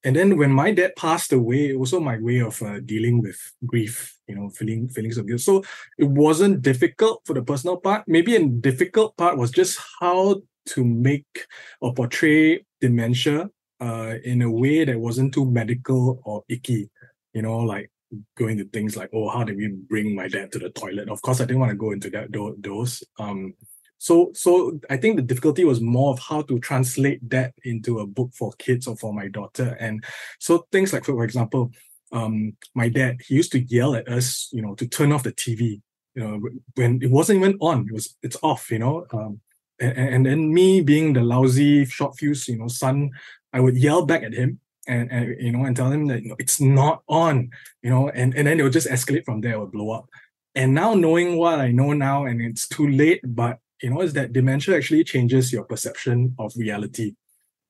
and 0.05 0.15
then 0.15 0.37
when 0.37 0.51
my 0.51 0.71
dad 0.71 0.95
passed 0.95 1.33
away, 1.33 1.69
it 1.69 1.79
was 1.79 1.91
also 1.91 2.03
my 2.03 2.19
way 2.19 2.39
of 2.39 2.61
uh, 2.61 2.79
dealing 2.79 3.23
with 3.23 3.37
grief, 3.65 4.15
you 4.27 4.35
know, 4.35 4.49
feeling 4.49 4.87
feelings 4.87 5.17
of 5.17 5.27
guilt. 5.27 5.41
So 5.41 5.63
it 5.97 6.07
wasn't 6.07 6.61
difficult 6.61 7.23
for 7.25 7.33
the 7.33 7.41
personal 7.41 7.77
part. 7.77 8.03
Maybe 8.07 8.35
a 8.35 8.47
difficult 8.47 9.17
part 9.17 9.35
was 9.35 9.49
just 9.49 9.79
how 9.99 10.43
to 10.67 10.85
make 10.85 11.47
or 11.81 11.91
portray 11.95 12.63
dementia 12.81 13.49
uh, 13.81 14.13
in 14.23 14.43
a 14.43 14.51
way 14.51 14.85
that 14.85 14.99
wasn't 14.99 15.33
too 15.33 15.49
medical 15.49 16.21
or 16.23 16.43
icky. 16.49 16.91
You 17.33 17.41
know, 17.41 17.57
like 17.57 17.89
going 18.37 18.59
to 18.59 18.65
things 18.65 18.95
like, 18.95 19.09
oh, 19.11 19.29
how 19.29 19.43
did 19.43 19.57
we 19.57 19.69
bring 19.69 20.15
my 20.15 20.27
dad 20.27 20.51
to 20.51 20.59
the 20.59 20.69
toilet? 20.69 21.09
Of 21.09 21.23
course, 21.23 21.41
I 21.41 21.45
didn't 21.45 21.61
want 21.61 21.71
to 21.71 21.77
go 21.77 21.91
into 21.91 22.11
that 22.11 22.27
those. 22.59 23.03
Um, 23.17 23.55
so 23.97 24.31
so 24.33 24.79
I 24.89 24.97
think 24.97 25.15
the 25.15 25.21
difficulty 25.21 25.63
was 25.63 25.81
more 25.81 26.11
of 26.11 26.19
how 26.19 26.41
to 26.43 26.59
translate 26.59 27.27
that 27.29 27.53
into 27.63 27.99
a 27.99 28.07
book 28.07 28.31
for 28.33 28.51
kids 28.57 28.87
or 28.87 28.95
for 28.95 29.13
my 29.13 29.27
daughter. 29.27 29.77
And 29.79 30.03
so 30.39 30.65
things 30.71 30.93
like, 30.93 31.05
for 31.05 31.23
example, 31.23 31.71
um, 32.11 32.55
my 32.73 32.89
dad, 32.89 33.21
he 33.27 33.35
used 33.35 33.51
to 33.53 33.59
yell 33.59 33.95
at 33.95 34.07
us, 34.07 34.49
you 34.51 34.61
know, 34.61 34.75
to 34.75 34.87
turn 34.87 35.11
off 35.11 35.23
the 35.23 35.33
TV, 35.33 35.81
you 36.13 36.23
know, 36.23 36.49
when 36.75 37.01
it 37.01 37.11
wasn't 37.11 37.39
even 37.39 37.57
on, 37.61 37.87
it 37.87 37.93
was 37.93 38.15
it's 38.21 38.37
off, 38.43 38.69
you 38.71 38.79
know. 38.79 39.05
Um, 39.11 39.39
and, 39.79 39.97
and 39.97 40.25
then 40.25 40.53
me 40.53 40.81
being 40.81 41.13
the 41.13 41.21
lousy 41.21 41.85
short 41.85 42.17
fuse, 42.17 42.47
you 42.47 42.57
know, 42.57 42.67
son, 42.67 43.11
I 43.51 43.59
would 43.59 43.77
yell 43.77 44.05
back 44.05 44.23
at 44.23 44.33
him 44.33 44.59
and, 44.87 45.11
and 45.11 45.41
you 45.41 45.51
know 45.51 45.65
and 45.65 45.75
tell 45.75 45.91
him 45.91 46.07
that 46.07 46.21
you 46.21 46.29
know, 46.29 46.35
it's 46.39 46.61
not 46.61 47.01
on, 47.07 47.49
you 47.81 47.89
know, 47.89 48.09
and, 48.09 48.35
and 48.35 48.47
then 48.47 48.59
it 48.59 48.63
would 48.63 48.73
just 48.73 48.87
escalate 48.87 49.25
from 49.25 49.41
there, 49.41 49.53
it 49.53 49.59
would 49.59 49.71
blow 49.71 49.91
up. 49.91 50.07
And 50.53 50.73
now 50.73 50.93
knowing 50.93 51.37
what 51.37 51.59
I 51.59 51.71
know 51.71 51.91
now, 51.93 52.25
and 52.25 52.41
it's 52.41 52.67
too 52.67 52.87
late, 52.87 53.19
but 53.23 53.59
you 53.81 53.89
know, 53.89 54.01
is 54.01 54.13
that 54.13 54.33
dementia 54.33 54.75
actually 54.75 55.03
changes 55.03 55.51
your 55.51 55.63
perception 55.63 56.35
of 56.39 56.53
reality. 56.55 57.13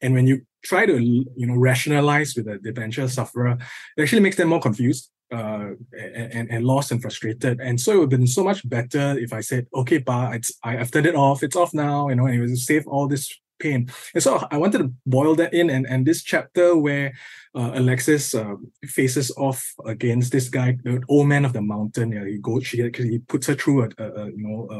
And 0.02 0.14
when 0.14 0.28
you 0.28 0.42
try 0.64 0.86
to, 0.86 1.02
you 1.02 1.48
know, 1.48 1.56
rationalize 1.56 2.36
with 2.36 2.48
a 2.48 2.58
dementia 2.58 3.08
sufferer, 3.10 3.58
it 3.98 4.02
actually 4.02 4.22
makes 4.22 4.36
them 4.36 4.50
more 4.50 4.60
confused 4.60 5.10
uh, 5.32 5.70
and, 5.98 6.52
and 6.52 6.66
lost 6.66 6.92
and 6.92 7.02
frustrated. 7.02 7.60
And 7.60 7.80
so 7.80 7.92
it 7.92 7.96
would 7.96 8.12
have 8.12 8.20
been 8.20 8.28
so 8.28 8.44
much 8.44 8.68
better 8.68 9.18
if 9.18 9.34
I 9.34 9.42
said, 9.42 9.68
okay, 9.74 10.00
pa, 10.00 10.32
it's, 10.32 10.54
I've 10.64 10.92
turned 10.92 11.08
it 11.08 11.16
off, 11.16 11.44
it's 11.44 11.56
off 11.56 11.74
now, 11.74 12.10
you 12.10 12.16
know, 12.16 12.26
and 12.28 12.36
it 12.36 12.42
would 12.42 12.58
save 12.58 12.88
all 12.88 13.08
this 13.08 13.34
pain. 13.60 13.90
And 14.14 14.22
so 14.22 14.46
I 14.52 14.58
wanted 14.58 14.80
to 14.80 14.94
boil 15.06 15.34
that 15.36 15.54
in. 15.54 15.70
And, 15.70 15.88
and 15.88 16.06
this 16.06 16.24
chapter 16.24 16.76
where 16.76 17.14
uh, 17.56 17.72
Alexis 17.76 18.36
uh, 18.36 18.56
faces 18.84 19.32
off 19.38 19.74
against 19.86 20.32
this 20.32 20.50
guy, 20.50 20.78
the 20.84 21.02
old 21.08 21.28
man 21.28 21.46
of 21.46 21.54
the 21.54 21.62
mountain, 21.62 22.12
yeah, 22.12 22.26
he 22.26 22.38
goes, 22.38 22.68
she, 22.68 22.84
actually 22.84 23.10
he 23.10 23.20
puts 23.20 23.48
her 23.48 23.56
through 23.56 23.84
a, 23.84 23.90
a, 23.98 24.12
a 24.12 24.26
you 24.28 24.44
know, 24.44 24.68
a, 24.72 24.80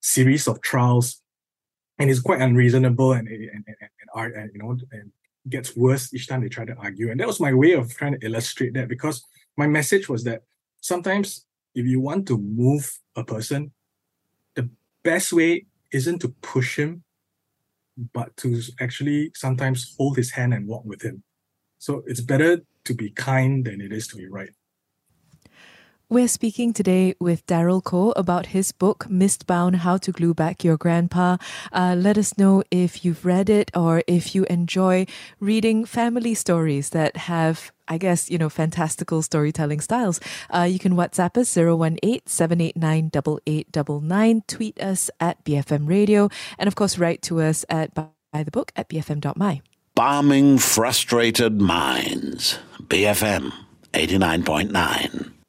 series 0.00 0.48
of 0.48 0.60
trials 0.60 1.22
and 1.98 2.10
it's 2.10 2.20
quite 2.20 2.40
unreasonable 2.40 3.12
and, 3.12 3.28
and, 3.28 3.50
and, 3.52 3.64
and, 4.14 4.34
and 4.34 4.50
you 4.54 4.58
know, 4.58 4.76
and 4.92 5.12
gets 5.48 5.76
worse 5.76 6.12
each 6.12 6.28
time 6.28 6.40
they 6.40 6.48
try 6.48 6.64
to 6.64 6.74
argue. 6.76 7.10
And 7.10 7.20
that 7.20 7.26
was 7.26 7.40
my 7.40 7.52
way 7.52 7.72
of 7.72 7.94
trying 7.94 8.18
to 8.18 8.26
illustrate 8.26 8.74
that 8.74 8.88
because 8.88 9.22
my 9.56 9.66
message 9.66 10.08
was 10.08 10.24
that 10.24 10.42
sometimes 10.80 11.44
if 11.74 11.86
you 11.86 12.00
want 12.00 12.26
to 12.28 12.38
move 12.38 12.98
a 13.16 13.24
person, 13.24 13.72
the 14.54 14.68
best 15.02 15.32
way 15.32 15.66
isn't 15.92 16.20
to 16.20 16.28
push 16.40 16.78
him, 16.78 17.02
but 18.12 18.34
to 18.38 18.60
actually 18.80 19.30
sometimes 19.34 19.94
hold 19.98 20.16
his 20.16 20.30
hand 20.30 20.54
and 20.54 20.66
walk 20.66 20.84
with 20.84 21.02
him. 21.02 21.22
So 21.78 22.02
it's 22.06 22.20
better 22.20 22.60
to 22.84 22.94
be 22.94 23.10
kind 23.10 23.64
than 23.64 23.80
it 23.80 23.92
is 23.92 24.08
to 24.08 24.16
be 24.16 24.26
right. 24.26 24.50
We're 26.12 26.26
speaking 26.26 26.72
today 26.72 27.14
with 27.20 27.46
Daryl 27.46 27.80
Kho 27.80 28.12
about 28.16 28.46
his 28.46 28.72
book, 28.72 29.06
Mistbound 29.08 29.76
How 29.76 29.96
to 29.98 30.10
Glue 30.10 30.34
Back 30.34 30.64
Your 30.64 30.76
Grandpa. 30.76 31.36
Uh, 31.72 31.94
let 31.96 32.18
us 32.18 32.36
know 32.36 32.64
if 32.68 33.04
you've 33.04 33.24
read 33.24 33.48
it 33.48 33.70
or 33.76 34.02
if 34.08 34.34
you 34.34 34.44
enjoy 34.50 35.06
reading 35.38 35.84
family 35.84 36.34
stories 36.34 36.90
that 36.90 37.16
have 37.16 37.70
I 37.86 37.96
guess, 37.96 38.28
you 38.28 38.38
know, 38.38 38.48
fantastical 38.48 39.22
storytelling 39.22 39.80
styles. 39.80 40.18
Uh, 40.52 40.62
you 40.62 40.80
can 40.80 40.94
WhatsApp 40.94 41.36
us 41.36 41.56
018 41.56 42.22
789 42.26 43.10
8899, 43.46 44.42
tweet 44.48 44.80
us 44.80 45.10
at 45.20 45.44
BFM 45.44 45.88
Radio, 45.88 46.28
and 46.58 46.66
of 46.66 46.74
course, 46.74 46.98
write 46.98 47.22
to 47.22 47.40
us 47.40 47.64
at 47.68 47.94
buy 47.94 48.42
the 48.42 48.50
book 48.50 48.72
at 48.74 48.88
bfm.my. 48.88 49.62
Bombing 49.94 50.58
frustrated 50.58 51.60
minds. 51.60 52.58
BFM 52.88 53.52
89.9. 53.92 55.39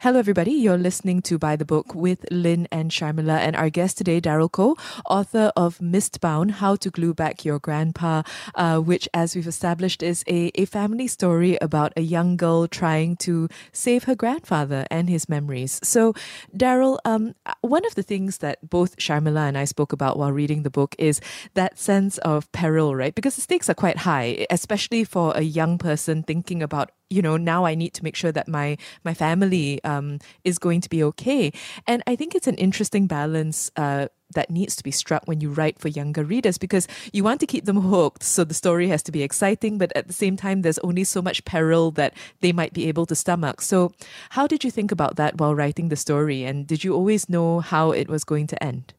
Hello, 0.00 0.18
everybody. 0.18 0.52
You're 0.52 0.76
listening 0.76 1.22
to 1.22 1.38
By 1.38 1.56
the 1.56 1.64
Book 1.64 1.94
with 1.94 2.26
Lynn 2.30 2.68
and 2.70 2.90
Sharmila, 2.90 3.38
and 3.38 3.56
our 3.56 3.70
guest 3.70 3.96
today, 3.96 4.20
Daryl 4.20 4.50
Kho, 4.50 4.78
author 5.08 5.50
of 5.56 5.78
Mistbound 5.78 6.50
How 6.50 6.76
to 6.76 6.90
Glue 6.90 7.14
Back 7.14 7.46
Your 7.46 7.58
Grandpa, 7.58 8.22
uh, 8.56 8.78
which, 8.78 9.08
as 9.14 9.34
we've 9.34 9.46
established, 9.46 10.02
is 10.02 10.22
a, 10.28 10.50
a 10.54 10.66
family 10.66 11.06
story 11.06 11.56
about 11.62 11.94
a 11.96 12.02
young 12.02 12.36
girl 12.36 12.68
trying 12.68 13.16
to 13.16 13.48
save 13.72 14.04
her 14.04 14.14
grandfather 14.14 14.86
and 14.90 15.08
his 15.08 15.30
memories. 15.30 15.80
So, 15.82 16.12
Daryl, 16.54 16.98
um, 17.06 17.34
one 17.62 17.86
of 17.86 17.94
the 17.94 18.02
things 18.02 18.38
that 18.38 18.68
both 18.68 18.98
Sharmila 18.98 19.48
and 19.48 19.56
I 19.56 19.64
spoke 19.64 19.94
about 19.94 20.18
while 20.18 20.30
reading 20.30 20.62
the 20.62 20.70
book 20.70 20.94
is 20.98 21.22
that 21.54 21.78
sense 21.78 22.18
of 22.18 22.52
peril, 22.52 22.94
right? 22.94 23.14
Because 23.14 23.36
the 23.36 23.40
stakes 23.40 23.70
are 23.70 23.74
quite 23.74 23.96
high, 23.96 24.46
especially 24.50 25.04
for 25.04 25.32
a 25.34 25.40
young 25.42 25.78
person 25.78 26.22
thinking 26.22 26.62
about 26.62 26.90
you 27.10 27.22
know 27.22 27.36
now 27.36 27.64
i 27.64 27.74
need 27.74 27.94
to 27.94 28.02
make 28.04 28.16
sure 28.16 28.32
that 28.32 28.48
my 28.48 28.76
my 29.04 29.14
family 29.14 29.82
um, 29.84 30.18
is 30.44 30.58
going 30.58 30.80
to 30.80 30.88
be 30.88 31.02
okay. 31.02 31.52
And 31.86 32.02
i 32.06 32.16
think 32.16 32.34
it's 32.34 32.46
an 32.46 32.56
interesting 32.56 33.06
balance 33.06 33.70
uh, 33.76 34.08
that 34.34 34.50
needs 34.50 34.74
to 34.76 34.82
be 34.82 34.90
struck 34.90 35.22
when 35.26 35.40
you 35.40 35.50
write 35.50 35.78
for 35.78 35.88
younger 35.88 36.24
readers 36.24 36.58
because 36.58 36.88
you 37.12 37.22
want 37.22 37.40
to 37.40 37.46
keep 37.46 37.64
them 37.64 37.80
hooked 37.80 38.22
so 38.22 38.42
the 38.44 38.54
story 38.54 38.88
has 38.88 39.02
to 39.04 39.12
be 39.12 39.22
exciting 39.22 39.78
but 39.78 39.92
at 39.94 40.08
the 40.08 40.12
same 40.12 40.36
time 40.36 40.62
there's 40.62 40.78
only 40.80 41.04
so 41.04 41.22
much 41.22 41.44
peril 41.44 41.90
that 41.92 42.12
they 42.40 42.52
might 42.52 42.72
be 42.72 42.88
able 42.88 43.06
to 43.06 43.14
stomach. 43.14 43.60
So 43.60 43.92
how 44.30 44.46
did 44.46 44.64
you 44.64 44.70
think 44.70 44.90
about 44.90 45.16
that 45.16 45.38
while 45.38 45.54
writing 45.54 45.88
the 45.88 45.96
story 45.96 46.44
and 46.44 46.66
did 46.66 46.82
you 46.82 46.94
always 46.94 47.28
know 47.28 47.60
how 47.60 47.92
it 47.92 48.08
was 48.08 48.24
going 48.24 48.46
to 48.48 48.62
end? 48.62 48.94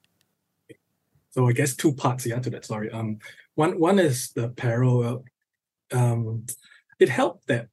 So 1.32 1.48
i 1.48 1.52
guess 1.52 1.76
two 1.76 1.94
parts 1.94 2.26
yeah 2.26 2.40
to 2.40 2.50
that 2.52 2.66
story. 2.66 2.90
Um 2.92 3.20
one 3.56 3.80
one 3.80 4.00
is 4.00 4.32
the 4.32 4.50
peril. 4.50 5.24
Um 5.92 6.46
it 7.00 7.10
helped 7.10 7.48
that 7.48 7.68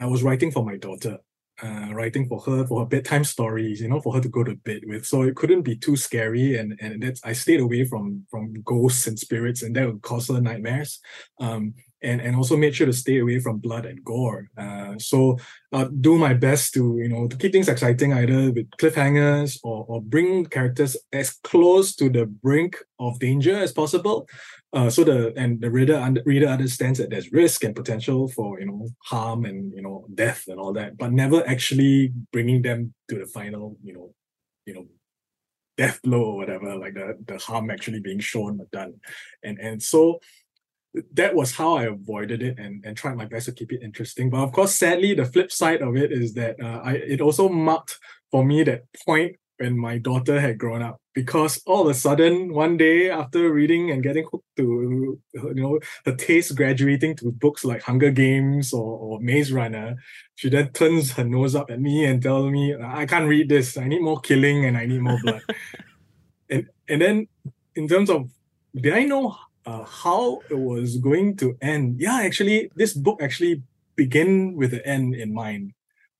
I 0.00 0.06
was 0.06 0.22
writing 0.22 0.50
for 0.50 0.64
my 0.64 0.76
daughter, 0.76 1.18
uh, 1.62 1.88
writing 1.92 2.28
for 2.28 2.40
her 2.40 2.66
for 2.66 2.80
her 2.80 2.86
bedtime 2.86 3.24
stories, 3.24 3.80
you 3.80 3.88
know, 3.88 4.00
for 4.00 4.14
her 4.14 4.20
to 4.20 4.28
go 4.28 4.44
to 4.44 4.54
bed 4.54 4.82
with. 4.86 5.04
So 5.06 5.22
it 5.22 5.36
couldn't 5.36 5.62
be 5.62 5.76
too 5.76 5.96
scary, 5.96 6.56
and 6.56 6.78
and 6.80 7.02
that's 7.02 7.20
I 7.24 7.32
stayed 7.32 7.60
away 7.60 7.84
from 7.84 8.26
from 8.30 8.54
ghosts 8.62 9.06
and 9.06 9.18
spirits, 9.18 9.62
and 9.62 9.74
that 9.76 9.86
would 9.86 10.02
cause 10.02 10.28
her 10.28 10.40
nightmares. 10.40 11.00
Um, 11.40 11.74
and 12.02 12.20
and 12.20 12.36
also 12.36 12.56
made 12.56 12.74
sure 12.74 12.86
to 12.86 12.92
stay 12.92 13.18
away 13.18 13.40
from 13.40 13.58
blood 13.58 13.84
and 13.84 14.04
gore. 14.04 14.48
Uh, 14.56 14.94
so 14.98 15.36
uh, 15.72 15.86
do 16.00 16.16
my 16.16 16.34
best 16.34 16.72
to 16.74 16.98
you 16.98 17.08
know 17.08 17.26
to 17.26 17.36
keep 17.36 17.52
things 17.52 17.68
exciting, 17.68 18.12
either 18.12 18.52
with 18.52 18.70
cliffhangers 18.78 19.58
or 19.64 19.84
or 19.88 20.00
bring 20.00 20.46
characters 20.46 20.96
as 21.12 21.30
close 21.42 21.94
to 21.96 22.08
the 22.08 22.26
brink 22.26 22.76
of 22.98 23.18
danger 23.18 23.56
as 23.56 23.72
possible. 23.72 24.28
Uh, 24.72 24.90
so 24.90 25.02
the 25.02 25.32
and 25.36 25.60
the 25.62 25.70
reader 25.70 25.96
under, 25.96 26.22
reader 26.26 26.46
understands 26.46 26.98
that 26.98 27.08
there's 27.08 27.32
risk 27.32 27.64
and 27.64 27.74
potential 27.74 28.28
for 28.28 28.60
you 28.60 28.66
know 28.66 28.86
harm 29.04 29.46
and 29.46 29.72
you 29.74 29.80
know 29.80 30.06
death 30.14 30.44
and 30.46 30.60
all 30.60 30.74
that, 30.74 30.96
but 30.98 31.10
never 31.10 31.46
actually 31.48 32.12
bringing 32.32 32.60
them 32.60 32.92
to 33.08 33.18
the 33.18 33.26
final 33.26 33.76
you 33.82 33.94
know 33.94 34.14
you 34.66 34.74
know 34.74 34.86
death 35.78 36.00
blow 36.02 36.22
or 36.22 36.36
whatever, 36.36 36.76
like 36.76 36.94
the 36.94 37.16
the 37.26 37.38
harm 37.38 37.70
actually 37.70 38.00
being 38.00 38.18
shown 38.18 38.60
or 38.60 38.66
done, 38.70 38.92
and 39.42 39.58
and 39.58 39.82
so 39.82 40.20
that 41.12 41.34
was 41.34 41.52
how 41.52 41.76
I 41.76 41.84
avoided 41.84 42.42
it 42.42 42.58
and, 42.58 42.84
and 42.84 42.96
tried 42.96 43.16
my 43.16 43.26
best 43.26 43.46
to 43.46 43.52
keep 43.52 43.72
it 43.72 43.82
interesting. 43.82 44.30
But 44.30 44.42
of 44.42 44.52
course, 44.52 44.74
sadly, 44.74 45.14
the 45.14 45.24
flip 45.24 45.52
side 45.52 45.80
of 45.80 45.96
it 45.96 46.12
is 46.12 46.34
that 46.34 46.60
uh, 46.62 46.80
I 46.84 46.92
it 46.94 47.20
also 47.20 47.48
marked 47.48 47.98
for 48.30 48.44
me 48.44 48.64
that 48.64 48.82
point 49.06 49.36
when 49.58 49.78
my 49.78 49.98
daughter 49.98 50.40
had 50.40 50.58
grown 50.58 50.82
up 50.82 51.00
because 51.14 51.60
all 51.66 51.82
of 51.82 51.88
a 51.88 51.94
sudden 51.94 52.52
one 52.54 52.76
day 52.76 53.10
after 53.10 53.52
reading 53.52 53.90
and 53.90 54.02
getting 54.02 54.24
hooked 54.30 54.46
to 54.56 55.18
you 55.34 55.54
know 55.54 55.78
her 56.04 56.14
taste 56.14 56.54
graduating 56.56 57.16
to 57.16 57.32
books 57.32 57.64
like 57.64 57.82
Hunger 57.82 58.10
Games 58.10 58.72
or, 58.72 58.98
or 58.98 59.20
Maze 59.20 59.52
Runner, 59.52 59.96
she 60.36 60.48
then 60.48 60.70
turns 60.70 61.12
her 61.12 61.24
nose 61.24 61.54
up 61.54 61.70
at 61.70 61.80
me 61.80 62.04
and 62.04 62.22
tells 62.22 62.50
me, 62.50 62.74
I 62.74 63.06
can't 63.06 63.28
read 63.28 63.48
this. 63.48 63.76
I 63.76 63.88
need 63.88 64.02
more 64.02 64.20
killing 64.20 64.64
and 64.64 64.76
I 64.76 64.86
need 64.86 65.00
more 65.00 65.18
blood. 65.22 65.42
and 66.50 66.68
and 66.88 67.02
then 67.02 67.28
in 67.74 67.88
terms 67.88 68.10
of 68.10 68.30
did 68.74 68.94
I 68.94 69.04
know 69.04 69.36
uh, 69.66 69.84
how 69.84 70.40
it 70.48 70.58
was 70.58 70.96
going 70.96 71.36
to 71.36 71.56
end. 71.60 72.00
Yeah, 72.00 72.20
actually, 72.22 72.70
this 72.74 72.94
book 72.94 73.20
actually 73.20 73.62
began 73.96 74.54
with 74.56 74.70
the 74.70 74.86
end 74.86 75.14
in 75.14 75.34
mind. 75.34 75.74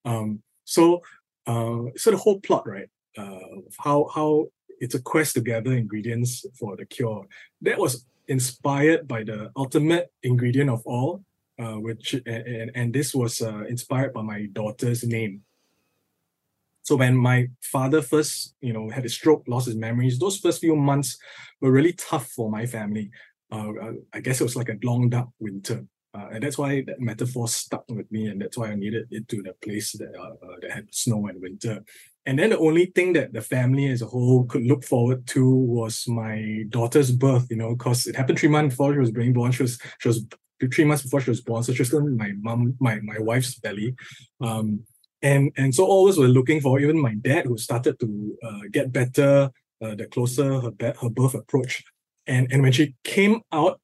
Um, 0.05 0.43
so, 0.65 1.01
uh, 1.47 1.89
so 1.97 2.11
the 2.11 2.19
whole 2.19 2.41
plot, 2.41 2.69
right? 2.69 2.91
Uh, 3.19 3.61
how 3.85 4.09
how 4.15 4.47
it's 4.81 4.95
a 4.95 5.03
quest 5.03 5.35
to 5.35 5.41
gather 5.41 5.73
ingredients 5.73 6.47
for 6.59 6.77
the 6.77 6.87
cure. 6.87 7.27
That 7.63 7.79
was 7.79 8.07
inspired 8.29 9.09
by 9.09 9.25
the 9.25 9.51
ultimate 9.57 10.07
ingredient 10.23 10.71
of 10.71 10.83
all, 10.87 11.25
uh, 11.59 11.79
which 11.87 12.15
and, 12.27 12.71
and 12.75 12.95
this 12.95 13.15
was 13.15 13.43
uh, 13.43 13.65
inspired 13.75 14.13
by 14.13 14.23
my 14.23 14.41
daughter's 14.53 15.03
name. 15.03 15.43
So 16.83 16.97
when 16.97 17.17
my 17.17 17.49
father 17.61 18.01
first, 18.01 18.55
you 18.61 18.73
know, 18.73 18.89
had 18.89 19.05
a 19.05 19.11
stroke, 19.11 19.45
lost 19.47 19.67
his 19.67 19.77
memories, 19.77 20.19
those 20.19 20.39
first 20.39 20.61
few 20.61 20.77
months 20.77 21.19
were 21.61 21.73
really 21.73 21.93
tough 21.93 22.29
for 22.29 22.51
my 22.51 22.65
family 22.65 23.11
uh, 23.51 23.73
uh, 23.83 23.93
I 24.13 24.21
guess 24.21 24.41
it 24.41 24.45
was 24.45 24.57
like 24.57 24.69
a 24.69 24.79
long 24.83 25.09
dark 25.09 25.29
winter. 25.39 25.85
Uh, 26.15 26.29
and 26.33 26.43
that's 26.43 26.59
why 26.59 26.83
that 26.87 27.01
metaphor 27.01 27.49
stuck 27.49 27.85
with 27.89 28.11
me, 28.11 28.27
and 28.27 28.41
that's 28.41 28.57
why 28.57 28.69
I 28.69 28.75
needed 28.75 29.09
it 29.11 29.29
to 29.29 29.43
the 29.43 29.53
place 29.63 29.93
that 29.93 30.15
uh, 30.19 30.35
uh, 30.45 30.57
that 30.63 30.71
had 30.71 30.95
snow 30.95 31.27
and 31.27 31.41
winter. 31.41 31.85
And 32.29 32.39
then 32.39 32.51
the 32.51 32.59
only 32.59 32.87
thing 32.95 33.15
that 33.15 33.33
the 33.33 33.41
family 33.41 33.87
as 33.87 34.03
a 34.03 34.07
whole 34.07 34.45
could 34.45 34.67
look 34.67 34.85
forward 34.85 35.27
to 35.29 35.49
was 35.49 36.07
my 36.07 36.65
daughter's 36.69 37.11
birth. 37.11 37.47
You 37.49 37.57
know, 37.57 37.75
because 37.75 38.07
it 38.07 38.17
happened 38.17 38.39
three 38.39 38.51
months 38.51 38.75
before 38.75 38.93
she 38.93 38.99
was 38.99 39.11
being 39.11 39.33
born. 39.33 39.51
She 39.51 39.63
was 39.63 39.81
she 39.99 40.09
was 40.09 40.27
three 40.75 40.85
months 40.85 41.05
before 41.05 41.23
she 41.23 41.31
was 41.31 41.41
born, 41.41 41.63
so 41.63 41.73
she 41.73 41.81
was 41.81 41.95
in 41.95 42.19
my 42.19 42.33
mom, 42.41 42.77
my 42.81 43.01
my 43.01 43.19
wife's 43.19 43.59
belly. 43.59 43.95
Um, 44.43 44.85
and 45.23 45.51
and 45.57 45.75
so 45.75 45.87
always 45.87 46.19
were 46.19 46.29
looking 46.29 46.61
for 46.61 46.79
even 46.79 47.01
my 47.01 47.15
dad 47.15 47.47
who 47.47 47.57
started 47.57 47.99
to 48.01 48.39
uh, 48.45 48.61
get 48.71 48.93
better 48.93 49.51
uh, 49.83 49.95
the 49.95 50.07
closer 50.07 50.61
her 50.61 50.71
be- 50.71 50.93
her 51.01 51.11
birth 51.11 51.35
approach 51.35 51.83
and 52.27 52.53
and 52.53 52.63
when 52.63 52.73
she 52.73 52.95
came 53.05 53.41
out 53.53 53.81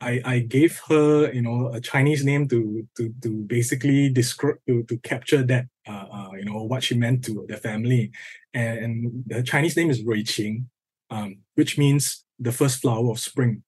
I, 0.00 0.20
I 0.24 0.38
gave 0.40 0.80
her 0.88 1.32
you 1.32 1.42
know 1.42 1.70
a 1.72 1.80
Chinese 1.80 2.24
name 2.24 2.48
to 2.48 2.86
to 2.96 3.14
to 3.22 3.30
basically 3.46 4.10
describe 4.10 4.56
to, 4.66 4.82
to 4.84 4.96
capture 4.98 5.42
that 5.44 5.66
uh, 5.86 6.06
uh, 6.12 6.30
you 6.38 6.44
know 6.44 6.64
what 6.64 6.82
she 6.82 6.96
meant 6.96 7.24
to 7.26 7.46
the 7.48 7.56
family. 7.56 8.10
And, 8.54 9.24
the 9.26 9.42
Chinese 9.42 9.76
name 9.76 9.90
is 9.90 10.02
Rui 10.02 10.24
Qing 10.24 10.64
um, 11.10 11.38
which 11.54 11.78
means 11.78 12.24
the 12.38 12.52
first 12.52 12.80
flower 12.80 13.10
of 13.10 13.18
spring. 13.18 13.62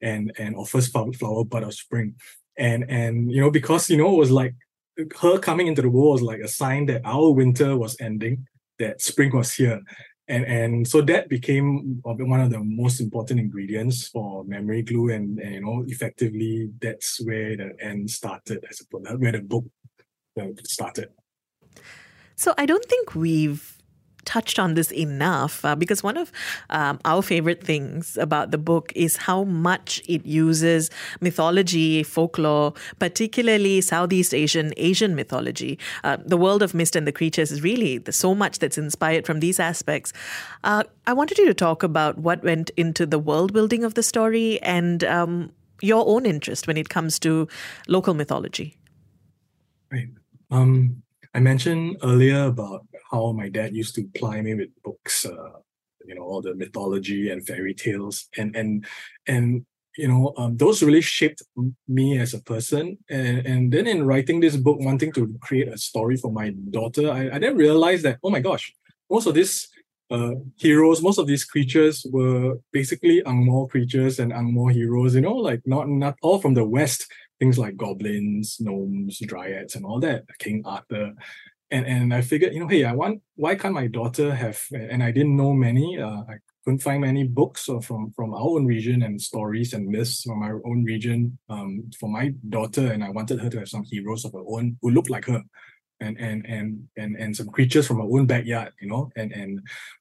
And 0.00 0.32
and 0.38 0.54
or 0.54 0.64
first 0.64 0.92
flower, 0.92 1.12
flower 1.12 1.44
bud 1.44 1.64
of 1.64 1.74
spring. 1.74 2.14
And 2.56 2.88
and 2.88 3.32
you 3.32 3.40
know 3.40 3.50
because 3.50 3.90
you 3.90 3.96
know 3.96 4.14
it 4.14 4.18
was 4.18 4.30
like 4.30 4.54
her 5.20 5.38
coming 5.38 5.66
into 5.66 5.82
the 5.82 5.90
world 5.90 6.20
was 6.20 6.22
like 6.22 6.40
a 6.40 6.48
sign 6.48 6.86
that 6.86 7.02
our 7.04 7.30
winter 7.30 7.76
was 7.76 7.96
ending 8.00 8.46
that 8.78 9.00
spring 9.00 9.34
was 9.34 9.52
here 9.54 9.80
and 10.28 10.44
and 10.44 10.86
so 10.86 11.00
that 11.02 11.28
became 11.28 12.00
one 12.02 12.40
of 12.40 12.50
the 12.50 12.60
most 12.62 13.00
important 13.00 13.40
ingredients 13.40 14.08
for 14.08 14.44
memory 14.44 14.82
glue 14.82 15.10
and, 15.10 15.38
and 15.38 15.54
you 15.54 15.60
know 15.60 15.84
effectively 15.88 16.70
that's 16.80 17.20
where 17.24 17.56
the 17.56 17.70
end 17.80 18.10
started 18.10 18.64
i 18.68 18.72
suppose 18.72 19.06
where 19.18 19.32
the 19.32 19.40
book 19.40 19.64
uh, 20.40 20.48
started. 20.64 21.08
So 22.36 22.54
i 22.58 22.66
don't 22.66 22.84
think 22.84 23.14
we've 23.14 23.77
touched 24.28 24.58
on 24.58 24.74
this 24.74 24.90
enough 24.92 25.64
uh, 25.64 25.74
because 25.74 26.02
one 26.02 26.18
of 26.18 26.30
um, 26.68 27.00
our 27.06 27.22
favorite 27.22 27.64
things 27.64 28.18
about 28.18 28.50
the 28.50 28.58
book 28.58 28.92
is 28.94 29.16
how 29.16 29.44
much 29.44 30.02
it 30.06 30.26
uses 30.26 30.90
mythology, 31.22 32.02
folklore, 32.02 32.74
particularly 32.98 33.80
Southeast 33.80 34.34
Asian, 34.34 34.74
Asian 34.76 35.14
mythology. 35.14 35.78
Uh, 36.04 36.18
the 36.26 36.36
world 36.36 36.62
of 36.62 36.74
Mist 36.74 36.94
and 36.94 37.06
the 37.06 37.12
Creatures 37.12 37.50
is 37.50 37.62
really 37.62 37.96
there's 37.96 38.16
so 38.16 38.34
much 38.34 38.58
that's 38.58 38.76
inspired 38.76 39.24
from 39.24 39.40
these 39.40 39.58
aspects. 39.58 40.12
Uh, 40.62 40.82
I 41.06 41.14
wanted 41.14 41.38
you 41.38 41.46
to 41.46 41.54
talk 41.54 41.82
about 41.82 42.18
what 42.18 42.44
went 42.44 42.70
into 42.76 43.06
the 43.06 43.18
world 43.18 43.54
building 43.54 43.82
of 43.82 43.94
the 43.94 44.02
story 44.02 44.60
and 44.60 45.02
um, 45.04 45.52
your 45.80 46.06
own 46.06 46.26
interest 46.26 46.66
when 46.66 46.76
it 46.76 46.90
comes 46.90 47.18
to 47.20 47.48
local 47.86 48.12
mythology. 48.12 48.76
Right. 49.90 50.08
Um, 50.50 51.02
I 51.34 51.40
mentioned 51.40 51.96
earlier 52.02 52.44
about 52.44 52.84
how 53.10 53.32
my 53.32 53.48
dad 53.48 53.74
used 53.74 53.94
to 53.96 54.08
ply 54.14 54.40
me 54.40 54.54
with 54.54 54.70
books, 54.82 55.24
uh, 55.26 55.58
you 56.04 56.14
know, 56.14 56.22
all 56.22 56.42
the 56.42 56.54
mythology 56.54 57.30
and 57.30 57.46
fairy 57.46 57.74
tales, 57.74 58.28
and 58.36 58.54
and 58.56 58.86
and 59.26 59.66
you 59.96 60.06
know, 60.06 60.32
um, 60.36 60.56
those 60.56 60.82
really 60.82 61.00
shaped 61.00 61.42
me 61.88 62.18
as 62.18 62.32
a 62.32 62.42
person. 62.42 62.98
And 63.10 63.46
and 63.46 63.72
then 63.72 63.86
in 63.86 64.06
writing 64.06 64.40
this 64.40 64.56
book, 64.56 64.78
wanting 64.80 65.12
to 65.12 65.34
create 65.40 65.68
a 65.68 65.78
story 65.78 66.16
for 66.16 66.32
my 66.32 66.50
daughter, 66.70 67.10
I, 67.10 67.30
I 67.34 67.38
then 67.38 67.56
realized 67.56 68.04
that 68.04 68.18
oh 68.22 68.30
my 68.30 68.40
gosh, 68.40 68.72
most 69.10 69.26
of 69.26 69.34
these 69.34 69.68
uh, 70.10 70.34
heroes, 70.56 71.02
most 71.02 71.18
of 71.18 71.26
these 71.26 71.44
creatures 71.44 72.06
were 72.10 72.58
basically 72.72 73.22
Angmo 73.22 73.68
creatures 73.68 74.18
and 74.20 74.32
Angmo 74.32 74.72
heroes. 74.72 75.14
You 75.14 75.22
know, 75.22 75.34
like 75.34 75.62
not 75.66 75.88
not 75.88 76.16
all 76.22 76.38
from 76.38 76.54
the 76.54 76.64
West. 76.64 77.10
Things 77.40 77.58
like 77.58 77.76
goblins, 77.76 78.56
gnomes, 78.58 79.20
dryads, 79.20 79.76
and 79.76 79.84
all 79.84 80.00
that. 80.00 80.24
King 80.40 80.62
Arthur 80.64 81.14
and 81.70 81.86
and 81.86 82.14
I 82.14 82.20
figured, 82.22 82.54
you 82.54 82.60
know, 82.60 82.68
hey, 82.68 82.84
I 82.84 82.92
want 82.92 83.22
why 83.36 83.54
can't 83.54 83.74
my 83.74 83.86
daughter 83.86 84.34
have? 84.34 84.60
And 84.72 85.02
I 85.02 85.10
didn't 85.10 85.36
know 85.36 85.52
many. 85.52 85.98
Uh, 85.98 86.22
I 86.28 86.36
couldn't 86.64 86.82
find 86.82 87.02
many 87.02 87.24
books 87.24 87.68
or 87.68 87.82
from 87.82 88.10
from 88.12 88.32
our 88.34 88.40
own 88.40 88.66
region 88.66 89.02
and 89.02 89.20
stories 89.20 89.72
and 89.74 89.86
myths 89.86 90.22
from 90.22 90.42
our 90.42 90.60
own 90.66 90.84
region 90.84 91.38
um, 91.48 91.90
for 91.98 92.08
my 92.08 92.32
daughter. 92.48 92.92
And 92.92 93.04
I 93.04 93.10
wanted 93.10 93.40
her 93.40 93.50
to 93.50 93.58
have 93.60 93.68
some 93.68 93.84
heroes 93.84 94.24
of 94.24 94.32
her 94.32 94.44
own 94.46 94.78
who 94.80 94.90
looked 94.90 95.10
like 95.10 95.26
her, 95.26 95.42
and 96.00 96.18
and 96.18 96.46
and 96.46 96.88
and 96.96 97.16
and 97.16 97.36
some 97.36 97.48
creatures 97.48 97.86
from 97.86 97.98
her 97.98 98.04
own 98.04 98.26
backyard, 98.26 98.72
you 98.80 98.88
know. 98.88 99.10
And 99.16 99.32
and 99.32 99.60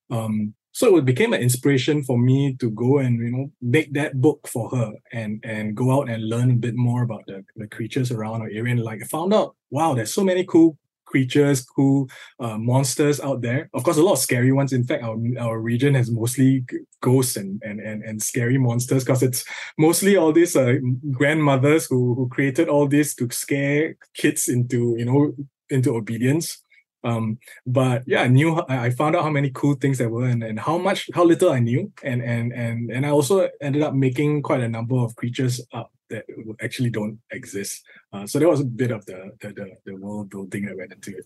um, 0.09 0.53
so 0.71 0.95
it 0.95 1.05
became 1.05 1.33
an 1.33 1.41
inspiration 1.41 2.03
for 2.03 2.19
me 2.19 2.55
to 2.59 2.69
go 2.69 2.99
and 2.99 3.19
you 3.19 3.31
know 3.31 3.51
make 3.61 3.91
that 3.93 4.21
book 4.21 4.47
for 4.47 4.69
her 4.69 4.93
and 5.11 5.43
and 5.43 5.75
go 5.75 5.91
out 5.91 6.07
and 6.07 6.29
learn 6.29 6.51
a 6.51 6.61
bit 6.65 6.75
more 6.75 7.03
about 7.03 7.23
the, 7.27 7.43
the 7.55 7.67
creatures 7.67 8.11
around 8.11 8.41
our 8.41 8.47
area 8.47 8.73
and 8.73 8.83
like 8.83 9.01
I 9.01 9.07
found 9.07 9.33
out 9.33 9.55
wow 9.71 9.95
there's 9.95 10.13
so 10.13 10.23
many 10.23 10.45
cool 10.45 10.77
creatures, 11.07 11.65
cool 11.65 12.07
uh, 12.39 12.57
monsters 12.57 13.19
out 13.19 13.41
there. 13.41 13.69
Of 13.73 13.83
course, 13.83 13.97
a 13.97 14.03
lot 14.03 14.13
of 14.13 14.19
scary 14.19 14.51
ones. 14.51 14.73
In 14.73 14.83
fact, 14.83 15.03
our 15.03 15.17
our 15.39 15.59
region 15.59 15.95
has 15.95 16.11
mostly 16.11 16.65
ghosts 17.01 17.37
and 17.37 17.61
and 17.63 17.79
and, 17.79 18.03
and 18.03 18.21
scary 18.21 18.57
monsters 18.57 19.03
because 19.03 19.23
it's 19.23 19.43
mostly 19.77 20.17
all 20.17 20.31
these 20.31 20.55
uh, 20.55 20.75
grandmothers 21.11 21.87
who 21.87 22.13
who 22.13 22.29
created 22.29 22.69
all 22.69 22.87
this 22.87 23.15
to 23.15 23.27
scare 23.31 23.95
kids 24.13 24.47
into 24.47 24.95
you 24.97 25.05
know 25.05 25.33
into 25.69 25.95
obedience. 25.95 26.61
Um, 27.03 27.37
but 27.65 28.03
yeah, 28.05 28.23
I 28.23 28.27
knew 28.27 28.61
I 28.67 28.89
found 28.89 29.15
out 29.15 29.23
how 29.23 29.29
many 29.29 29.51
cool 29.51 29.75
things 29.75 29.97
there 29.97 30.09
were 30.09 30.25
and, 30.25 30.43
and 30.43 30.59
how 30.59 30.77
much 30.77 31.09
how 31.13 31.23
little 31.23 31.51
I 31.51 31.59
knew, 31.59 31.91
and 32.03 32.21
and 32.21 32.51
and 32.53 32.91
and 32.91 33.05
I 33.05 33.09
also 33.09 33.49
ended 33.61 33.83
up 33.83 33.93
making 33.93 34.41
quite 34.41 34.61
a 34.61 34.69
number 34.69 34.97
of 34.97 35.15
creatures 35.15 35.61
up 35.71 35.91
that 36.09 36.25
actually 36.61 36.89
don't 36.89 37.19
exist. 37.31 37.83
Uh, 38.13 38.25
so 38.25 38.39
that 38.39 38.47
was 38.47 38.61
a 38.61 38.65
bit 38.65 38.91
of 38.91 39.05
the, 39.05 39.31
the, 39.41 39.53
the, 39.53 39.71
the 39.85 39.95
world 39.95 40.29
building 40.29 40.65
that 40.65 40.77
went 40.77 40.93
into 40.93 41.11
it. 41.11 41.25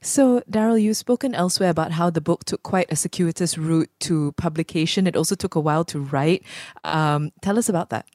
So, 0.00 0.42
Daryl, 0.50 0.80
you've 0.80 0.96
spoken 0.96 1.34
elsewhere 1.34 1.70
about 1.70 1.92
how 1.92 2.10
the 2.10 2.20
book 2.20 2.44
took 2.44 2.62
quite 2.62 2.86
a 2.90 2.96
circuitous 2.96 3.56
route 3.56 3.90
to 4.00 4.32
publication. 4.32 5.06
It 5.06 5.16
also 5.16 5.34
took 5.34 5.54
a 5.54 5.60
while 5.60 5.84
to 5.86 6.00
write. 6.00 6.44
Um, 6.84 7.32
tell 7.40 7.58
us 7.58 7.68
about 7.68 7.90
that. 7.90 8.06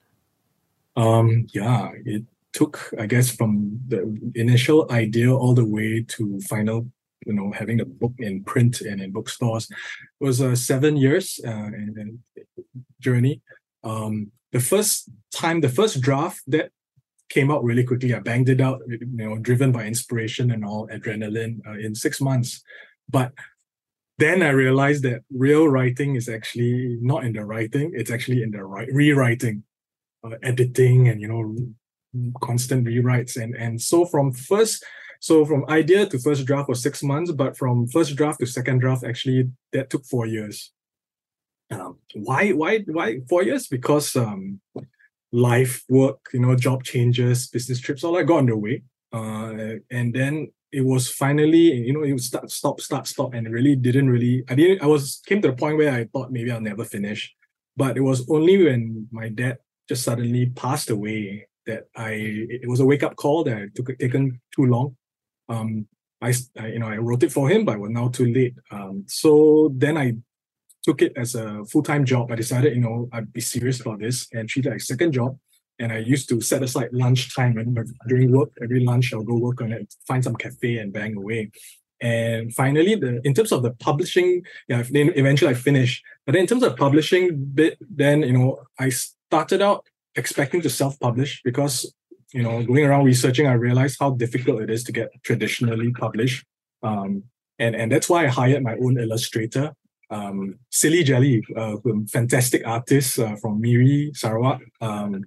Um, 0.96 1.48
yeah, 1.54 1.90
it 2.06 2.24
took, 2.54 2.94
I 3.00 3.06
guess, 3.06 3.32
from 3.32 3.80
the 3.88 4.32
initial 4.36 4.92
idea 4.92 5.34
all 5.34 5.54
the 5.54 5.66
way 5.66 6.06
to 6.10 6.40
final, 6.42 6.88
you 7.26 7.34
know, 7.34 7.52
having 7.52 7.78
the 7.78 7.86
book 7.86 8.14
in 8.20 8.44
print 8.44 8.82
and 8.82 9.02
in 9.02 9.12
bookstores. 9.12 9.70
It 9.72 10.24
was 10.24 10.42
a 10.42 10.56
seven 10.56 10.98
years 10.98 11.40
uh, 11.46 11.50
in 11.50 12.20
journey. 13.00 13.42
Um, 13.84 14.32
the 14.52 14.60
first 14.60 15.10
time, 15.34 15.62
the 15.62 15.70
first 15.70 16.02
draft 16.02 16.42
that 16.48 16.72
came 17.30 17.52
out 17.52 17.64
really 17.64 17.84
quickly. 17.84 18.14
I 18.14 18.20
banged 18.20 18.50
it 18.50 18.60
out, 18.60 18.82
you 18.88 19.00
know, 19.02 19.38
driven 19.38 19.72
by 19.72 19.86
inspiration 19.86 20.52
and 20.52 20.66
all 20.66 20.88
adrenaline 20.88 21.60
uh, 21.68 21.78
in 21.78 21.96
six 21.96 22.20
months. 22.20 22.62
But 23.08 23.34
then 24.18 24.42
I 24.42 24.50
realized 24.50 25.04
that 25.04 25.22
real 25.32 25.68
writing 25.68 26.16
is 26.16 26.28
actually 26.28 26.98
not 27.02 27.24
in 27.24 27.34
the 27.34 27.46
writing; 27.46 27.92
it's 27.96 28.12
actually 28.12 28.44
in 28.44 28.52
the 28.52 28.64
right 28.64 28.90
rewriting, 28.92 29.64
uh, 30.24 30.36
editing, 30.44 31.08
and 31.08 31.22
you 31.22 31.28
know, 31.28 32.32
constant 32.42 32.86
rewrites. 32.86 33.42
And 33.42 33.56
and 33.56 33.82
so 33.82 34.06
from 34.06 34.34
first, 34.34 34.84
so 35.20 35.46
from 35.46 35.66
idea 35.70 36.06
to 36.08 36.20
first 36.20 36.46
draft 36.46 36.68
was 36.68 36.82
six 36.82 37.04
months, 37.04 37.32
but 37.32 37.58
from 37.58 37.88
first 37.88 38.16
draft 38.16 38.40
to 38.40 38.46
second 38.46 38.80
draft, 38.80 39.04
actually 39.04 39.52
that 39.74 39.90
took 39.90 40.06
four 40.06 40.26
years. 40.26 40.72
Um, 41.72 41.98
why 42.14 42.52
why 42.52 42.80
why 42.80 43.20
four 43.30 43.44
years? 43.44 43.68
Because 43.68 44.16
um, 44.16 44.60
life, 45.32 45.84
work, 45.90 46.20
you 46.34 46.40
know, 46.40 46.56
job 46.56 46.84
changes, 46.84 47.48
business 47.48 47.80
trips, 47.80 48.04
all 48.04 48.14
that 48.14 48.26
got 48.26 48.40
underway. 48.40 48.84
Uh, 49.12 49.76
and 49.92 50.14
then 50.14 50.52
it 50.72 50.86
was 50.86 51.10
finally, 51.10 51.74
you 51.74 51.94
know, 51.94 52.04
it 52.04 52.14
was 52.14 52.26
start, 52.26 52.50
stop, 52.52 52.80
start, 52.80 53.08
stop, 53.08 53.34
and 53.34 53.52
really 53.52 53.76
didn't 53.76 54.10
really. 54.10 54.44
I 54.50 54.56
didn't. 54.56 54.82
I 54.82 54.86
was 54.86 55.22
came 55.26 55.42
to 55.42 55.50
the 55.50 55.56
point 55.56 55.78
where 55.78 55.94
I 55.94 56.06
thought 56.06 56.32
maybe 56.32 56.52
I'll 56.52 56.62
never 56.62 56.86
finish, 56.86 57.34
but 57.76 57.98
it 57.98 58.02
was 58.02 58.30
only 58.30 58.64
when 58.64 59.08
my 59.12 59.30
dad 59.30 59.58
just 59.88 60.04
suddenly 60.04 60.48
passed 60.48 60.90
away 60.90 61.48
that 61.66 61.86
I. 61.96 62.12
It 62.14 62.70
was 62.70 62.80
a 62.80 62.86
wake 62.86 63.04
up 63.04 63.16
call 63.16 63.44
that 63.46 63.58
it 63.58 63.76
took 63.76 63.98
taken 63.98 64.40
too 64.56 64.66
long. 64.66 64.96
Um, 65.48 65.88
I, 66.22 66.34
I, 66.60 66.68
you 66.68 66.80
know, 66.80 66.88
I 66.88 66.98
wrote 66.98 67.24
it 67.24 67.32
for 67.32 67.50
him, 67.50 67.66
but 67.66 67.76
it 67.76 67.80
was 67.80 67.92
now 67.92 68.10
too 68.10 68.32
late. 68.32 68.54
Um, 68.72 69.06
so 69.08 69.72
then 69.74 69.98
I 69.98 70.16
took 70.84 71.02
it 71.02 71.13
as 71.15 71.36
a 71.36 71.63
full-time 71.65 72.06
job. 72.06 72.32
I 72.32 72.36
decided, 72.36 72.74
you 72.76 72.82
know, 72.82 73.10
I'd 73.12 73.34
be 73.34 73.42
serious 73.42 73.82
about 73.82 74.00
this 74.00 74.28
and 74.34 74.48
treat 74.48 74.65
it 74.65 74.70
like 74.70 74.80
a 74.80 74.84
second 74.84 75.12
job. 75.13 75.38
And 75.80 75.92
I 75.94 76.00
used 76.00 76.28
to 76.30 76.42
set 76.42 76.62
aside 76.62 76.89
lunch 76.92 77.34
time 77.36 77.58
and 77.58 77.78
during 78.08 78.32
work, 78.32 78.52
every 78.62 78.84
lunch 78.84 79.13
I'll 79.13 79.24
go 79.24 79.38
work 79.38 79.62
on 79.62 79.72
it, 79.72 79.94
find 80.06 80.24
some 80.24 80.36
cafe 80.36 80.78
and 80.78 80.92
bang 80.92 81.15
away. 81.15 81.52
And 82.02 82.54
finally, 82.54 82.96
the 82.96 83.22
in 83.24 83.34
terms 83.34 83.52
of 83.52 83.62
the 83.63 83.72
publishing, 83.72 84.44
yeah, 84.68 84.84
then 84.89 85.12
eventually 85.15 85.52
I 85.52 85.54
finished. 85.54 86.04
But 86.26 86.34
then 86.34 86.42
in 86.42 86.48
terms 86.48 86.63
of 86.63 86.78
publishing 86.78 87.46
bit, 87.54 87.78
then 87.89 88.22
you 88.22 88.34
know, 88.34 88.62
I 88.78 88.89
started 88.89 89.62
out 89.62 89.86
expecting 90.15 90.62
to 90.62 90.70
self-publish 90.70 91.42
because 91.44 91.94
you 92.34 92.44
know, 92.44 92.63
going 92.63 92.86
around 92.86 93.06
researching, 93.06 93.48
I 93.48 93.54
realized 93.54 93.98
how 94.00 94.12
difficult 94.12 94.62
it 94.62 94.70
is 94.70 94.84
to 94.86 94.92
get 94.92 95.10
traditionally 95.24 95.92
published. 95.92 96.46
Um, 96.84 97.24
and 97.58 97.76
and 97.76 97.92
that's 97.92 98.10
why 98.10 98.26
I 98.26 98.28
hired 98.28 98.63
my 98.63 98.76
own 98.76 99.00
illustrator 99.00 99.74
um, 100.10 100.60
Silly 100.69 101.04
Jelly, 101.04 101.43
uh, 101.56 101.76
fantastic 102.12 102.65
artist 102.65 103.19
uh, 103.19 103.36
from 103.36 103.62
Miri, 103.62 104.12
Sarawak. 104.13 104.62
Um, 104.82 105.26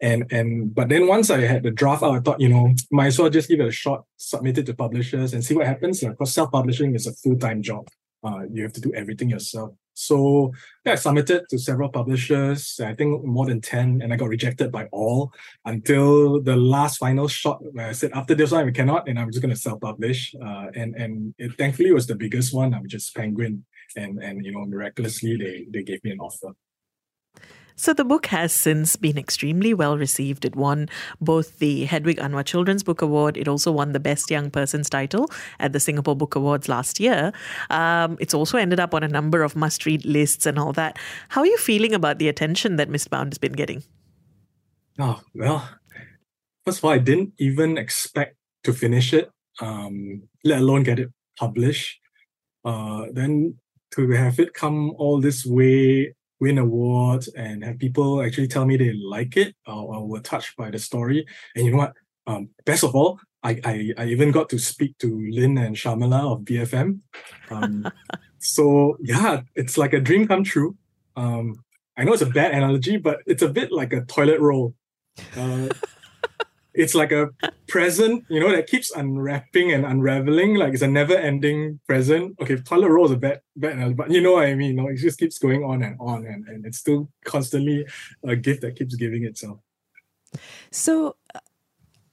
and 0.00 0.30
and 0.32 0.74
but 0.74 0.88
then 0.88 1.06
once 1.06 1.30
I 1.30 1.42
had 1.42 1.62
the 1.62 1.70
draft 1.70 2.02
out, 2.02 2.16
I 2.16 2.20
thought, 2.20 2.40
you 2.40 2.48
know, 2.48 2.74
might 2.90 3.06
as 3.06 3.18
well 3.18 3.30
just 3.30 3.48
give 3.48 3.60
it 3.60 3.68
a 3.68 3.72
shot, 3.72 4.04
submit 4.16 4.58
it 4.58 4.66
to 4.66 4.74
publishers 4.74 5.32
and 5.32 5.44
see 5.44 5.54
what 5.54 5.66
happens. 5.66 6.00
Because 6.00 6.34
self-publishing 6.34 6.94
is 6.94 7.06
a 7.06 7.12
full-time 7.12 7.62
job. 7.62 7.86
Uh, 8.24 8.42
you 8.52 8.62
have 8.62 8.72
to 8.72 8.80
do 8.80 8.92
everything 8.94 9.30
yourself. 9.30 9.72
So 9.94 10.52
yeah, 10.84 10.92
I 10.92 10.94
submitted 10.94 11.44
to 11.50 11.58
several 11.58 11.88
publishers, 11.88 12.80
I 12.82 12.94
think 12.94 13.24
more 13.24 13.46
than 13.46 13.60
10, 13.60 14.00
and 14.02 14.12
I 14.12 14.16
got 14.16 14.28
rejected 14.28 14.72
by 14.72 14.86
all 14.90 15.32
until 15.64 16.40
the 16.40 16.56
last 16.56 16.98
final 16.98 17.28
shot 17.28 17.58
where 17.72 17.88
I 17.88 17.92
said, 17.92 18.12
after 18.14 18.34
this 18.34 18.52
one, 18.52 18.64
we 18.64 18.72
cannot, 18.72 19.08
and 19.08 19.18
I'm 19.18 19.30
just 19.30 19.42
going 19.42 19.54
to 19.54 19.60
self-publish. 19.60 20.34
Uh, 20.42 20.66
and 20.74 20.94
and 20.96 21.34
it 21.38 21.52
thankfully 21.58 21.92
was 21.92 22.06
the 22.06 22.14
biggest 22.14 22.54
one, 22.54 22.72
which 22.82 22.94
is 22.94 23.10
Penguin. 23.10 23.64
And 23.96 24.22
and 24.22 24.44
you 24.44 24.52
know, 24.52 24.64
miraculously 24.64 25.36
they 25.36 25.66
they 25.70 25.82
gave 25.82 26.02
me 26.04 26.12
an 26.12 26.20
offer. 26.20 26.52
So 27.74 27.92
the 27.92 28.04
book 28.04 28.26
has 28.26 28.52
since 28.52 28.96
been 28.96 29.18
extremely 29.18 29.74
well 29.74 29.96
received. 29.96 30.44
It 30.44 30.54
won 30.54 30.88
both 31.20 31.58
the 31.58 31.84
Hedwig 31.84 32.18
Anwar 32.18 32.44
Children's 32.44 32.82
Book 32.82 33.02
Award. 33.02 33.36
It 33.36 33.48
also 33.48 33.72
won 33.72 33.92
the 33.92 34.00
Best 34.00 34.30
Young 34.30 34.50
Person's 34.50 34.90
title 34.90 35.30
at 35.58 35.72
the 35.72 35.80
Singapore 35.80 36.14
Book 36.14 36.34
Awards 36.34 36.68
last 36.68 37.00
year. 37.00 37.32
Um, 37.70 38.18
it's 38.20 38.34
also 38.34 38.58
ended 38.58 38.78
up 38.78 38.94
on 38.94 39.02
a 39.02 39.08
number 39.08 39.42
of 39.42 39.56
must-read 39.56 40.04
lists 40.04 40.46
and 40.46 40.58
all 40.58 40.72
that. 40.74 40.98
How 41.30 41.40
are 41.40 41.46
you 41.46 41.56
feeling 41.56 41.94
about 41.94 42.18
the 42.18 42.28
attention 42.28 42.76
that 42.76 42.90
Mistbound 42.90 43.30
has 43.32 43.38
been 43.38 43.52
getting? 43.52 43.82
Oh 44.98 45.20
well, 45.34 45.68
first 46.64 46.78
of 46.78 46.84
all, 46.84 46.90
I 46.90 46.98
didn't 46.98 47.32
even 47.38 47.78
expect 47.78 48.36
to 48.64 48.72
finish 48.72 49.12
it, 49.14 49.30
um, 49.60 50.22
let 50.44 50.60
alone 50.60 50.82
get 50.82 50.98
it 50.98 51.08
published. 51.38 51.98
Uh, 52.64 53.06
then 53.12 53.56
to 53.92 54.10
have 54.10 54.38
it 54.38 54.54
come 54.54 54.90
all 54.98 55.20
this 55.20 55.44
way 55.44 56.14
win 56.42 56.58
awards 56.58 57.28
and 57.28 57.62
have 57.62 57.78
people 57.78 58.20
actually 58.20 58.48
tell 58.48 58.66
me 58.66 58.76
they 58.76 58.92
like 58.92 59.36
it 59.36 59.54
or, 59.64 59.94
or 59.94 60.08
were 60.08 60.20
touched 60.20 60.56
by 60.56 60.68
the 60.72 60.78
story. 60.78 61.24
And 61.54 61.64
you 61.64 61.70
know 61.70 61.78
what? 61.78 61.92
Um, 62.26 62.50
best 62.64 62.82
of 62.82 62.96
all, 62.96 63.20
I, 63.44 63.60
I, 63.64 63.92
I 63.96 64.06
even 64.06 64.32
got 64.32 64.48
to 64.50 64.58
speak 64.58 64.98
to 64.98 65.06
Lynn 65.30 65.56
and 65.56 65.76
Sharmila 65.76 66.32
of 66.32 66.40
BFM. 66.40 66.98
Um, 67.50 67.88
so 68.38 68.96
yeah, 69.00 69.42
it's 69.54 69.78
like 69.78 69.92
a 69.92 70.00
dream 70.00 70.26
come 70.26 70.42
true. 70.42 70.76
Um, 71.14 71.62
I 71.96 72.02
know 72.02 72.12
it's 72.12 72.22
a 72.22 72.26
bad 72.26 72.52
analogy, 72.52 72.96
but 72.96 73.18
it's 73.26 73.42
a 73.42 73.48
bit 73.48 73.70
like 73.70 73.92
a 73.92 74.04
toilet 74.04 74.40
roll. 74.40 74.74
Uh, 75.36 75.68
it's 76.74 76.94
like 76.94 77.12
a 77.12 77.30
present, 77.68 78.24
you 78.28 78.40
know, 78.40 78.50
that 78.50 78.66
keeps 78.66 78.90
unwrapping 78.90 79.72
and 79.72 79.84
unraveling. 79.84 80.54
Like 80.54 80.72
it's 80.72 80.82
a 80.82 80.88
never-ending 80.88 81.80
present. 81.86 82.36
Okay, 82.40 82.56
toilet 82.56 82.90
roll 82.90 83.06
is 83.06 83.12
a 83.12 83.16
bad, 83.16 83.40
bad, 83.56 83.96
but 83.96 84.10
you 84.10 84.20
know 84.20 84.32
what 84.32 84.46
I 84.46 84.54
mean. 84.54 84.76
Know, 84.76 84.88
it 84.88 84.96
just 84.96 85.18
keeps 85.18 85.38
going 85.38 85.64
on 85.64 85.82
and 85.82 85.96
on, 86.00 86.26
and, 86.26 86.46
and 86.48 86.64
it's 86.66 86.78
still 86.78 87.08
constantly 87.24 87.86
a 88.24 88.36
gift 88.36 88.62
that 88.62 88.76
keeps 88.76 88.94
giving 88.94 89.24
itself. 89.24 89.58
So, 90.70 91.16
uh, 91.34 91.40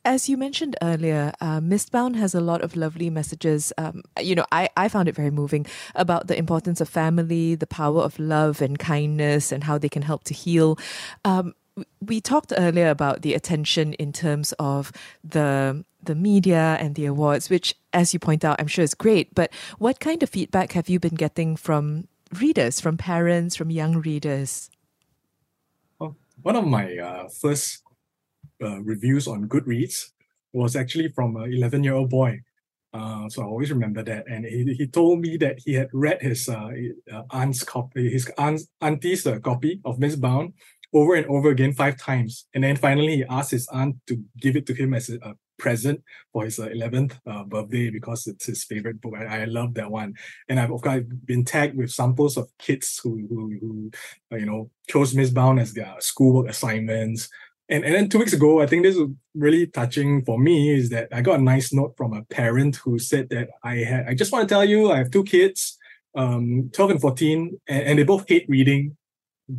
as 0.05 0.29
you 0.29 0.37
mentioned 0.37 0.75
earlier, 0.81 1.33
uh, 1.41 1.59
Mistbound 1.59 2.15
has 2.15 2.33
a 2.33 2.41
lot 2.41 2.61
of 2.61 2.75
lovely 2.75 3.09
messages. 3.09 3.71
Um, 3.77 4.01
you 4.19 4.33
know, 4.33 4.45
I, 4.51 4.69
I 4.75 4.87
found 4.87 5.07
it 5.07 5.15
very 5.15 5.29
moving 5.29 5.65
about 5.93 6.27
the 6.27 6.37
importance 6.37 6.81
of 6.81 6.89
family, 6.89 7.55
the 7.55 7.67
power 7.67 8.01
of 8.01 8.17
love 8.17 8.61
and 8.61 8.79
kindness, 8.79 9.51
and 9.51 9.63
how 9.63 9.77
they 9.77 9.89
can 9.89 10.01
help 10.01 10.23
to 10.25 10.33
heal. 10.33 10.77
Um, 11.25 11.53
we 12.01 12.21
talked 12.21 12.53
earlier 12.55 12.89
about 12.89 13.21
the 13.21 13.33
attention 13.33 13.93
in 13.93 14.13
terms 14.13 14.53
of 14.59 14.91
the 15.23 15.83
the 16.01 16.15
media 16.15 16.77
and 16.79 16.95
the 16.95 17.05
awards, 17.05 17.49
which, 17.49 17.75
as 17.91 18.13
you 18.13 18.19
point 18.19 18.45
out, 18.45 18.55
I'm 18.59 18.67
sure 18.67 18.83
is 18.83 18.93
great. 18.93 19.35
But 19.35 19.51
what 19.79 19.99
kind 19.99 20.23
of 20.23 20.29
feedback 20.29 20.71
have 20.71 20.87
you 20.87 20.97
been 20.97 21.15
getting 21.15 21.57
from 21.57 22.07
readers, 22.39 22.79
from 22.79 22.95
parents, 22.97 23.57
from 23.57 23.69
young 23.69 23.97
readers? 23.97 24.69
Well, 25.99 26.15
one 26.41 26.55
of 26.55 26.65
my 26.65 26.97
uh, 26.97 27.27
first 27.41 27.83
uh, 28.63 28.79
reviews 28.81 29.27
on 29.27 29.49
Goodreads 29.49 30.11
was 30.53 30.77
actually 30.77 31.09
from 31.09 31.35
an 31.35 31.51
11 31.53 31.83
year 31.83 31.93
old 31.95 32.09
boy. 32.09 32.39
Uh, 32.91 33.29
so 33.29 33.43
I 33.43 33.45
always 33.45 33.69
remember 33.69 34.01
that, 34.03 34.25
and 34.27 34.45
he, 34.45 34.73
he 34.73 34.87
told 34.87 35.19
me 35.19 35.37
that 35.37 35.59
he 35.63 35.73
had 35.75 35.89
read 35.93 36.23
his 36.23 36.49
uh, 36.49 36.71
uh 37.13 37.21
aunt's 37.29 37.63
copy, 37.63 38.09
his 38.09 38.31
aunt's, 38.37 38.67
auntie's 38.81 39.27
uh, 39.27 39.37
copy 39.39 39.79
of 39.85 39.99
Mistbound, 39.99 40.53
over 40.93 41.15
and 41.15 41.25
over 41.27 41.49
again 41.49 41.73
five 41.73 41.97
times. 41.97 42.47
And 42.53 42.63
then 42.63 42.75
finally, 42.75 43.17
he 43.17 43.25
asked 43.29 43.51
his 43.51 43.67
aunt 43.69 43.97
to 44.07 44.23
give 44.39 44.55
it 44.55 44.65
to 44.67 44.73
him 44.73 44.93
as 44.93 45.09
a, 45.09 45.35
present 45.59 46.01
for 46.33 46.45
his 46.45 46.57
uh, 46.57 46.67
11th 46.67 47.19
uh, 47.27 47.43
birthday 47.43 47.91
because 47.91 48.25
it's 48.25 48.45
his 48.45 48.63
favorite 48.63 48.99
book. 48.99 49.13
I, 49.15 49.41
I 49.41 49.45
love 49.45 49.75
that 49.75 49.91
one. 49.91 50.15
And 50.47 50.59
I've, 50.59 50.71
of 50.71 50.81
course, 50.81 51.03
been 51.25 51.45
tagged 51.45 51.77
with 51.77 51.91
samples 51.91 52.37
of 52.37 52.49
kids 52.57 52.99
who, 53.03 53.27
who, 53.29 53.57
who 53.59 53.91
uh, 54.31 54.37
you 54.37 54.45
know, 54.45 54.71
chose 54.87 55.13
Mistbound 55.13 55.61
as 55.61 55.73
their 55.73 55.93
schoolwork 55.99 56.49
assignments. 56.49 57.29
And, 57.67 57.85
and 57.85 57.93
then 57.93 58.09
two 58.09 58.17
weeks 58.17 58.33
ago, 58.33 58.61
I 58.61 58.65
think 58.65 58.83
this 58.83 58.95
was 58.95 59.09
really 59.35 59.67
touching 59.67 60.25
for 60.25 60.39
me 60.39 60.73
is 60.73 60.89
that 60.89 61.09
I 61.11 61.21
got 61.21 61.39
a 61.39 61.43
nice 61.43 61.71
note 61.71 61.93
from 61.95 62.13
a 62.13 62.23
parent 62.23 62.77
who 62.77 62.97
said 62.97 63.29
that 63.29 63.49
I 63.63 63.75
had, 63.77 64.07
I 64.07 64.15
just 64.15 64.31
want 64.31 64.47
to 64.47 64.53
tell 64.53 64.65
you, 64.65 64.91
I 64.91 64.97
have 64.97 65.11
two 65.11 65.23
kids, 65.23 65.77
um, 66.15 66.71
12 66.73 66.91
and 66.91 67.01
14, 67.01 67.59
and, 67.67 67.83
and 67.83 67.99
they 67.99 68.03
both 68.03 68.27
hate 68.27 68.45
reading 68.49 68.97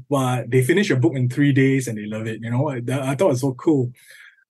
but 0.09 0.51
they 0.51 0.63
finish 0.63 0.91
a 0.91 0.97
book 0.97 1.15
in 1.17 1.29
three 1.29 1.53
days 1.53 1.89
and 1.89 1.99
they 1.99 2.07
love 2.07 2.27
it. 2.27 2.41
You 2.43 2.51
know, 2.51 2.71
I, 2.71 2.77
I 2.77 3.15
thought 3.15 3.27
it 3.27 3.37
was 3.37 3.41
so 3.41 3.55
cool. 3.55 3.93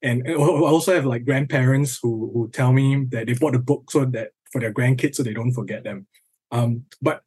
And 0.03 0.23
I 0.27 0.35
also 0.35 0.95
have 0.95 1.05
like 1.05 1.25
grandparents 1.25 1.99
who 2.03 2.31
who 2.33 2.51
tell 2.51 2.73
me 2.73 3.05
that 3.11 3.27
they 3.27 3.35
bought 3.35 3.53
the 3.53 3.59
book 3.59 3.91
so 3.91 4.05
that 4.07 4.31
for 4.51 4.61
their 4.61 4.73
grandkids 4.73 5.17
so 5.17 5.23
they 5.23 5.35
don't 5.35 5.53
forget 5.53 5.85
them. 5.85 6.07
Um, 6.51 6.85
but 7.03 7.23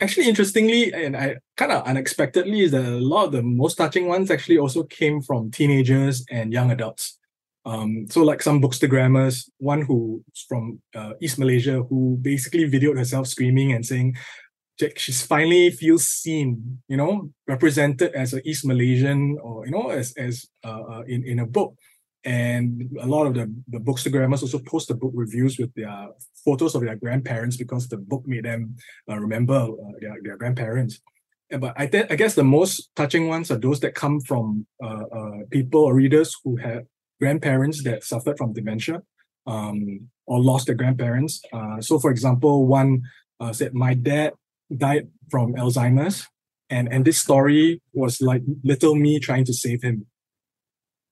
actually, 0.00 0.28
interestingly, 0.28 0.92
and 0.92 1.16
I 1.16 1.36
kind 1.56 1.72
of 1.72 1.86
unexpectedly, 1.86 2.60
is 2.60 2.70
that 2.72 2.84
a 2.84 3.00
lot 3.00 3.26
of 3.26 3.32
the 3.32 3.42
most 3.42 3.76
touching 3.76 4.08
ones 4.08 4.30
actually 4.30 4.58
also 4.58 4.82
came 4.84 5.20
from 5.20 5.50
teenagers 5.50 6.24
and 6.30 6.52
young 6.52 6.70
adults. 6.70 7.18
Um, 7.64 8.06
so 8.08 8.22
like 8.22 8.42
some 8.42 8.62
bookstagrammers, 8.62 9.50
one 9.58 9.82
who's 9.82 10.46
from 10.48 10.80
uh, 10.94 11.14
East 11.20 11.38
Malaysia 11.38 11.82
who 11.82 12.16
basically 12.22 12.70
videoed 12.70 12.96
herself 12.96 13.26
screaming 13.26 13.72
and 13.72 13.84
saying, 13.84 14.16
she 14.96 15.12
finally 15.12 15.70
feels 15.70 16.06
seen, 16.06 16.82
you 16.88 16.96
know, 16.96 17.30
represented 17.48 18.12
as 18.14 18.32
an 18.34 18.42
East 18.44 18.66
Malaysian 18.66 19.38
or 19.42 19.66
you 19.66 19.72
know, 19.72 19.88
as 19.88 20.12
as 20.16 20.46
uh, 20.64 20.82
uh, 20.82 21.02
in 21.06 21.24
in 21.24 21.38
a 21.38 21.46
book. 21.46 21.74
And 22.24 22.90
a 23.00 23.06
lot 23.06 23.26
of 23.26 23.34
the 23.34 23.52
the 23.68 23.78
bookstagrammers 23.78 24.42
also 24.42 24.58
post 24.58 24.88
the 24.88 24.94
book 24.94 25.12
reviews 25.14 25.58
with 25.58 25.72
their 25.74 26.08
photos 26.44 26.74
of 26.74 26.82
their 26.82 26.96
grandparents 26.96 27.56
because 27.56 27.88
the 27.88 27.96
book 27.96 28.22
made 28.26 28.44
them 28.44 28.76
uh, 29.08 29.18
remember 29.18 29.54
uh, 29.54 29.92
their, 30.00 30.16
their 30.22 30.36
grandparents. 30.36 31.00
But 31.48 31.74
I, 31.76 31.86
th- 31.86 32.08
I 32.10 32.16
guess 32.16 32.34
the 32.34 32.42
most 32.42 32.90
touching 32.96 33.28
ones 33.28 33.52
are 33.52 33.58
those 33.58 33.78
that 33.80 33.94
come 33.94 34.20
from 34.20 34.66
uh, 34.82 35.04
uh, 35.12 35.38
people 35.48 35.84
or 35.84 35.94
readers 35.94 36.34
who 36.42 36.56
had 36.56 36.86
grandparents 37.20 37.84
that 37.84 38.02
suffered 38.02 38.36
from 38.36 38.52
dementia 38.52 39.00
um, 39.46 40.08
or 40.26 40.40
lost 40.40 40.66
their 40.66 40.74
grandparents. 40.74 41.40
so, 41.80 42.00
for 42.00 42.10
example, 42.10 42.66
one 42.66 43.02
said, 43.52 43.74
"My 43.74 43.94
dad 43.94 44.32
died 44.74 45.08
from 45.30 45.54
Alzheimer's, 45.54 46.26
and 46.70 46.92
and 46.92 47.04
this 47.04 47.18
story 47.18 47.80
was 47.92 48.20
like 48.20 48.42
little 48.64 48.94
me 48.94 49.18
trying 49.20 49.44
to 49.44 49.52
save 49.52 49.82
him. 49.82 50.06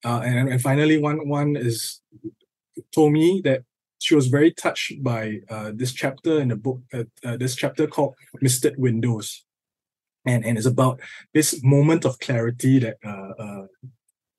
Uh, 0.04 0.20
and 0.24 0.48
and 0.48 0.60
finally, 0.60 0.98
one 0.98 1.28
one 1.28 1.56
is 1.56 2.00
told 2.92 3.12
me 3.12 3.40
that 3.44 3.62
she 3.98 4.14
was 4.14 4.26
very 4.26 4.52
touched 4.52 5.02
by 5.02 5.40
uh, 5.48 5.72
this 5.74 5.92
chapter 5.92 6.40
in 6.40 6.48
the 6.48 6.56
book, 6.56 6.80
uh, 6.92 7.04
uh, 7.24 7.36
this 7.36 7.54
chapter 7.56 7.86
called 7.86 8.14
Misted 8.40 8.74
Windows, 8.76 9.44
and 10.26 10.44
and 10.44 10.58
it's 10.58 10.66
about 10.66 11.00
this 11.32 11.62
moment 11.62 12.04
of 12.04 12.18
clarity 12.18 12.78
that 12.80 12.96
uh, 13.04 13.32
uh, 13.38 13.66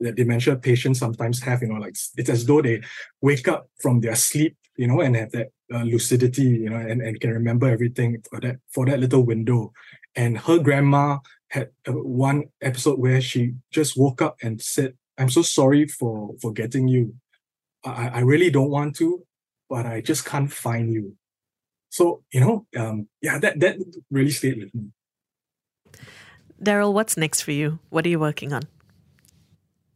that 0.01 0.15
dementia 0.15 0.55
patients 0.57 0.99
sometimes 0.99 1.41
have. 1.41 1.61
You 1.61 1.69
know, 1.69 1.79
like 1.79 1.95
it's 2.17 2.29
as 2.29 2.45
though 2.45 2.61
they 2.61 2.81
wake 3.21 3.47
up 3.47 3.69
from 3.81 4.01
their 4.01 4.15
sleep, 4.15 4.55
you 4.77 4.87
know, 4.87 5.01
and 5.01 5.15
have 5.15 5.31
that 5.31 5.49
uh, 5.73 5.83
lucidity, 5.83 6.43
you 6.43 6.69
know, 6.69 6.77
and, 6.77 7.01
and 7.01 7.19
can 7.19 7.31
remember 7.31 7.69
everything 7.69 8.21
for 8.29 8.39
that 8.39 8.57
for 8.71 8.85
that 8.85 8.99
little 8.99 9.23
window. 9.23 9.73
And 10.15 10.37
her 10.37 10.59
grandma 10.59 11.19
had 11.49 11.69
uh, 11.87 11.93
one 11.93 12.45
episode 12.61 12.99
where 12.99 13.21
she 13.21 13.55
just 13.71 13.97
woke 13.97 14.21
up 14.21 14.37
and 14.41 14.61
said, 14.61 14.93
"I'm 15.17 15.29
so 15.29 15.41
sorry 15.41 15.87
for 15.87 16.35
forgetting 16.41 16.87
you. 16.87 17.15
I, 17.83 18.09
I 18.09 18.19
really 18.19 18.49
don't 18.49 18.69
want 18.69 18.95
to, 18.97 19.25
but 19.69 19.85
I 19.85 20.01
just 20.01 20.25
can't 20.25 20.51
find 20.51 20.91
you." 20.91 21.15
So 21.89 22.23
you 22.31 22.39
know, 22.39 22.65
um, 22.77 23.07
yeah, 23.21 23.39
that 23.39 23.59
that 23.59 23.77
really 24.11 24.31
stayed 24.31 24.59
with 24.59 24.73
me. 24.75 24.91
Daryl, 26.61 26.93
what's 26.93 27.17
next 27.17 27.41
for 27.41 27.51
you? 27.51 27.79
What 27.89 28.05
are 28.05 28.09
you 28.09 28.19
working 28.19 28.53
on? 28.53 28.63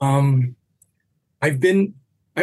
Um, 0.02 0.56
I've 1.42 1.60
been 1.60 1.96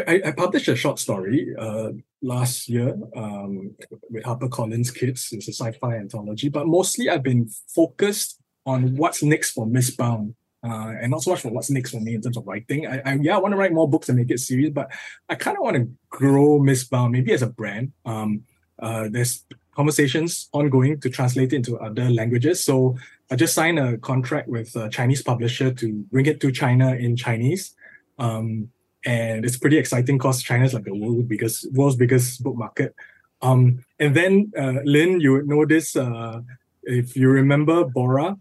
I, 0.07 0.23
I 0.27 0.31
published 0.33 0.69
a 0.69 0.77
short 0.77 0.99
story 0.99 1.55
uh, 1.59 1.91
last 2.23 2.69
year 2.69 2.97
um, 3.15 3.75
with 4.11 4.25
HarperCollins 4.25 4.95
Kids. 4.95 5.29
It's 5.33 5.49
a 5.49 5.53
sci-fi 5.53 5.97
anthology, 5.97 6.49
but 6.49 6.67
mostly 6.67 7.09
I've 7.09 7.23
been 7.23 7.49
focused 7.69 8.41
on 8.65 8.97
what's 8.97 9.23
next 9.23 9.53
for 9.53 9.67
Mistbound. 9.67 10.35
Uh, 10.65 10.95
and 11.01 11.11
not 11.13 11.23
so 11.23 11.31
much 11.31 11.43
for 11.43 11.51
what's 11.51 11.71
next 11.71 11.93
for 11.93 12.01
me 12.01 12.15
in 12.15 12.21
terms 12.21 12.37
of 12.37 12.47
writing. 12.47 12.87
I, 12.89 13.01
I 13.05 13.15
yeah, 13.21 13.37
I 13.37 13.39
want 13.39 13.53
to 13.53 13.57
write 13.57 13.73
more 13.73 13.89
books 13.89 14.09
and 14.09 14.19
make 14.19 14.31
it 14.31 14.41
serious, 14.41 14.71
but 14.71 14.91
I 15.29 15.37
kind 15.37 15.57
of 15.57 15.63
want 15.63 15.77
to 15.77 15.89
grow 16.09 16.59
Mistbound 16.59 17.13
maybe 17.13 17.33
as 17.33 17.43
a 17.43 17.47
brand. 17.47 17.93
Um, 18.05 18.43
uh, 18.81 19.07
there's 19.09 19.45
conversations 19.77 20.49
ongoing 20.53 20.99
to 21.01 21.11
translate 21.11 21.53
it 21.53 21.57
into 21.57 21.79
other 21.79 22.11
languages. 22.11 22.65
So 22.65 22.97
I 23.31 23.37
just 23.37 23.55
signed 23.55 23.79
a 23.79 23.99
contract 23.99 24.49
with 24.49 24.75
a 24.75 24.89
Chinese 24.89 25.23
publisher 25.23 25.73
to 25.73 25.93
bring 26.11 26.27
it 26.27 26.41
to 26.41 26.51
China 26.51 26.95
in 26.95 27.15
Chinese. 27.15 27.75
Um, 28.19 28.71
and 29.07 29.45
it's 29.45 29.57
pretty 29.57 29.79
exciting 29.79 30.19
because 30.19 30.42
China 30.42 30.64
is 30.64 30.75
like 30.75 30.85
the 30.85 30.95
world 30.95 31.29
biggest 31.29 31.73
world's 31.73 31.97
biggest 31.97 32.42
book 32.42 32.57
market. 32.57 32.95
Um, 33.40 33.85
and 34.01 34.14
then 34.14 34.53
uh, 34.59 34.81
Lynn, 34.85 35.21
you 35.21 35.33
would 35.33 35.49
know 35.49 35.64
this. 35.64 35.95
Uh, 35.95 36.40
if 36.83 37.16
you 37.16 37.29
remember 37.29 37.85
Bora, 37.85 38.37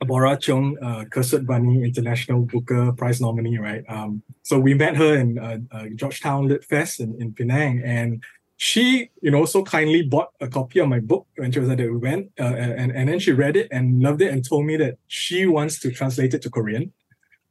Bora 0.00 0.36
Chung, 0.36 0.76
uh, 0.82 1.04
Cursed 1.10 1.46
Bunny 1.46 1.82
International 1.82 2.42
Booker 2.42 2.92
Prize 2.92 3.20
nominee, 3.20 3.58
right? 3.58 3.84
Um, 3.88 4.22
so 4.42 4.58
we 4.58 4.74
met 4.74 4.96
her 4.96 5.16
in 5.16 5.38
uh, 5.38 5.58
uh, 5.72 5.86
Georgetown 5.94 6.48
Lit 6.48 6.64
Fest 6.64 7.00
in, 7.00 7.20
in 7.20 7.32
Penang, 7.32 7.82
and 7.84 8.22
she, 8.56 9.10
you 9.22 9.30
know, 9.30 9.44
so 9.44 9.62
kindly 9.62 10.02
bought 10.02 10.30
a 10.40 10.48
copy 10.48 10.80
of 10.80 10.88
my 10.88 11.00
book 11.00 11.26
when 11.36 11.52
she 11.52 11.60
was 11.60 11.70
at 11.70 11.78
the 11.78 11.94
event, 11.94 12.30
uh, 12.38 12.42
and 12.42 12.92
and 12.92 13.08
then 13.08 13.18
she 13.18 13.32
read 13.32 13.56
it 13.56 13.68
and 13.70 14.02
loved 14.02 14.20
it 14.20 14.30
and 14.30 14.46
told 14.46 14.66
me 14.66 14.76
that 14.76 14.98
she 15.06 15.46
wants 15.46 15.78
to 15.80 15.90
translate 15.90 16.34
it 16.34 16.42
to 16.42 16.50
Korean. 16.50 16.92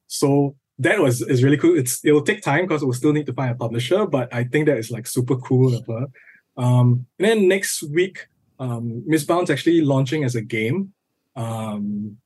So 0.07 0.55
that 0.79 0.99
was 0.99 1.21
is 1.21 1.43
really 1.43 1.57
cool. 1.57 1.77
It's 1.77 2.03
it'll 2.05 2.21
take 2.21 2.41
time 2.41 2.65
because 2.65 2.83
we'll 2.83 2.93
still 2.93 3.13
need 3.13 3.25
to 3.25 3.33
find 3.33 3.51
a 3.51 3.55
publisher, 3.55 4.05
but 4.05 4.33
I 4.33 4.43
think 4.43 4.67
that 4.67 4.77
is 4.77 4.91
like 4.91 5.07
super 5.07 5.35
cool 5.37 5.75
of 5.75 5.85
her. 5.87 6.07
Um, 6.57 7.05
and 7.19 7.27
then 7.27 7.47
next 7.47 7.83
week, 7.83 8.27
um, 8.59 9.03
Mistbound's 9.07 9.49
actually 9.49 9.81
launching 9.81 10.23
as 10.23 10.35
a 10.35 10.41
game. 10.41 10.93
Um, 11.35 12.17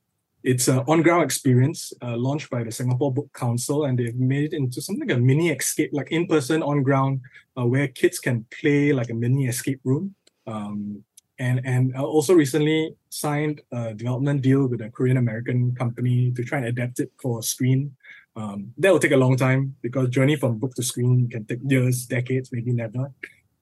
it's 0.42 0.66
an 0.66 0.80
on-ground 0.88 1.22
experience 1.22 1.92
uh, 2.02 2.16
launched 2.16 2.50
by 2.50 2.64
the 2.64 2.72
Singapore 2.72 3.12
Book 3.12 3.30
Council, 3.32 3.84
and 3.84 3.96
they've 3.96 4.16
made 4.16 4.52
it 4.52 4.56
into 4.56 4.82
something 4.82 5.06
like 5.08 5.16
a 5.16 5.20
mini 5.20 5.50
escape, 5.50 5.90
like 5.92 6.10
in-person 6.10 6.62
on-ground, 6.62 7.20
uh, 7.56 7.64
where 7.64 7.86
kids 7.86 8.18
can 8.18 8.44
play 8.50 8.92
like 8.92 9.10
a 9.10 9.14
mini 9.14 9.46
escape 9.46 9.80
room. 9.84 10.14
Um, 10.46 11.04
and 11.42 11.60
and 11.64 11.96
also 11.96 12.34
recently 12.34 12.94
signed 13.10 13.60
a 13.72 13.92
development 13.94 14.42
deal 14.42 14.66
with 14.70 14.80
a 14.80 14.90
Korean 14.90 15.16
American 15.16 15.74
company 15.74 16.30
to 16.36 16.44
try 16.44 16.58
and 16.58 16.68
adapt 16.68 17.00
it 17.00 17.10
for 17.20 17.42
screen. 17.42 17.96
Um, 18.36 18.72
that 18.78 18.92
will 18.92 19.02
take 19.02 19.18
a 19.18 19.24
long 19.24 19.36
time 19.36 19.74
because 19.82 20.08
journey 20.08 20.36
from 20.36 20.58
book 20.58 20.74
to 20.76 20.82
screen 20.82 21.28
can 21.28 21.44
take 21.44 21.58
years, 21.66 22.06
decades, 22.06 22.50
maybe 22.52 22.72
never. 22.72 23.12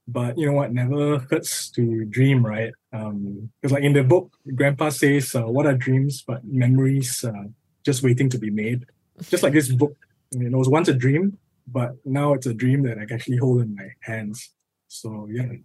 But 0.07 0.37
you 0.39 0.47
know 0.47 0.53
what? 0.61 0.73
Never 0.73 1.19
hurts 1.31 1.71
to 1.71 2.05
dream, 2.05 2.45
right? 2.45 2.73
Um, 2.93 3.51
because 3.57 3.73
like 3.73 3.85
in 3.89 3.95
the 3.95 4.05
book, 4.05 4.37
Grandpa 4.55 4.91
says, 4.91 5.35
uh, 5.35 5.49
"What 5.49 5.67
are 5.67 5.75
dreams 5.87 6.23
but 6.23 6.45
memories 6.45 7.25
uh, 7.25 7.49
just 7.83 8.03
waiting 8.03 8.29
to 8.31 8.39
be 8.39 8.51
made?" 8.51 8.85
Just 9.33 9.43
like 9.43 9.55
this 9.55 9.73
book, 9.73 9.97
you 10.33 10.51
know, 10.51 10.59
it 10.59 10.65
was 10.65 10.69
once 10.69 10.89
a 10.89 10.95
dream, 11.05 11.39
but 11.67 11.97
now 12.05 12.35
it's 12.35 12.47
a 12.47 12.55
dream 12.55 12.83
that 12.85 12.99
I 12.99 13.07
can 13.07 13.17
actually 13.17 13.39
hold 13.39 13.63
in 13.63 13.75
my 13.75 13.89
hands. 14.01 14.53
So 14.89 15.29
yeah. 15.33 15.57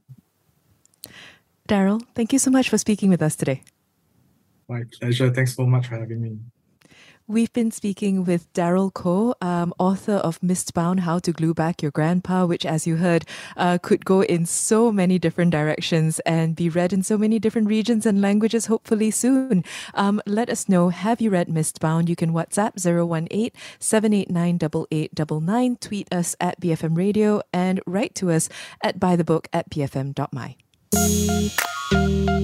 Daryl, 1.67 2.01
thank 2.13 2.32
you 2.32 2.39
so 2.39 2.51
much 2.51 2.69
for 2.69 2.78
speaking 2.78 3.10
with 3.10 3.21
us 3.21 3.36
today. 3.36 3.63
My 4.67 4.84
pleasure. 4.99 5.32
Thanks 5.32 5.56
so 5.56 5.65
much 5.65 5.88
for 5.88 5.97
having 5.99 6.21
me. 6.21 6.38
We've 7.28 7.51
been 7.54 7.71
speaking 7.71 8.23
with 8.23 8.54
Daryl 8.54 8.93
Kho, 8.93 9.34
um, 9.41 9.73
author 9.80 10.17
of 10.17 10.39
Mistbound 10.41 10.99
How 10.99 11.17
to 11.17 11.32
Glue 11.32 11.56
Back 11.56 11.82
Your 11.82 11.89
Grandpa, 11.89 12.45
which, 12.45 12.67
as 12.67 12.86
you 12.86 12.97
heard, 12.97 13.25
uh, 13.58 13.80
could 13.82 14.06
go 14.06 14.21
in 14.21 14.45
so 14.45 14.91
many 14.91 15.17
different 15.17 15.49
directions 15.49 16.19
and 16.19 16.56
be 16.56 16.69
read 16.69 16.93
in 16.93 17.01
so 17.01 17.17
many 17.17 17.39
different 17.39 17.67
regions 17.67 18.06
and 18.06 18.21
languages, 18.21 18.67
hopefully 18.67 19.10
soon. 19.10 19.63
Um, 19.95 20.21
let 20.28 20.51
us 20.51 20.69
know 20.69 20.89
have 20.89 21.19
you 21.19 21.32
read 21.32 21.47
Mistbound? 21.47 22.10
You 22.10 22.15
can 22.15 22.32
WhatsApp 22.32 22.78
018 22.78 23.49
789 23.80 24.60
8899, 24.91 25.78
tweet 25.78 26.13
us 26.13 26.36
at 26.39 26.62
BFM 26.62 26.95
Radio, 26.95 27.41
and 27.51 27.82
write 27.88 28.13
to 28.15 28.30
us 28.30 28.49
at 28.84 28.99
buythebook 28.99 29.47
at 29.51 29.71
bfm.my. 29.71 30.58
Thank 30.95 32.29
you. 32.29 32.35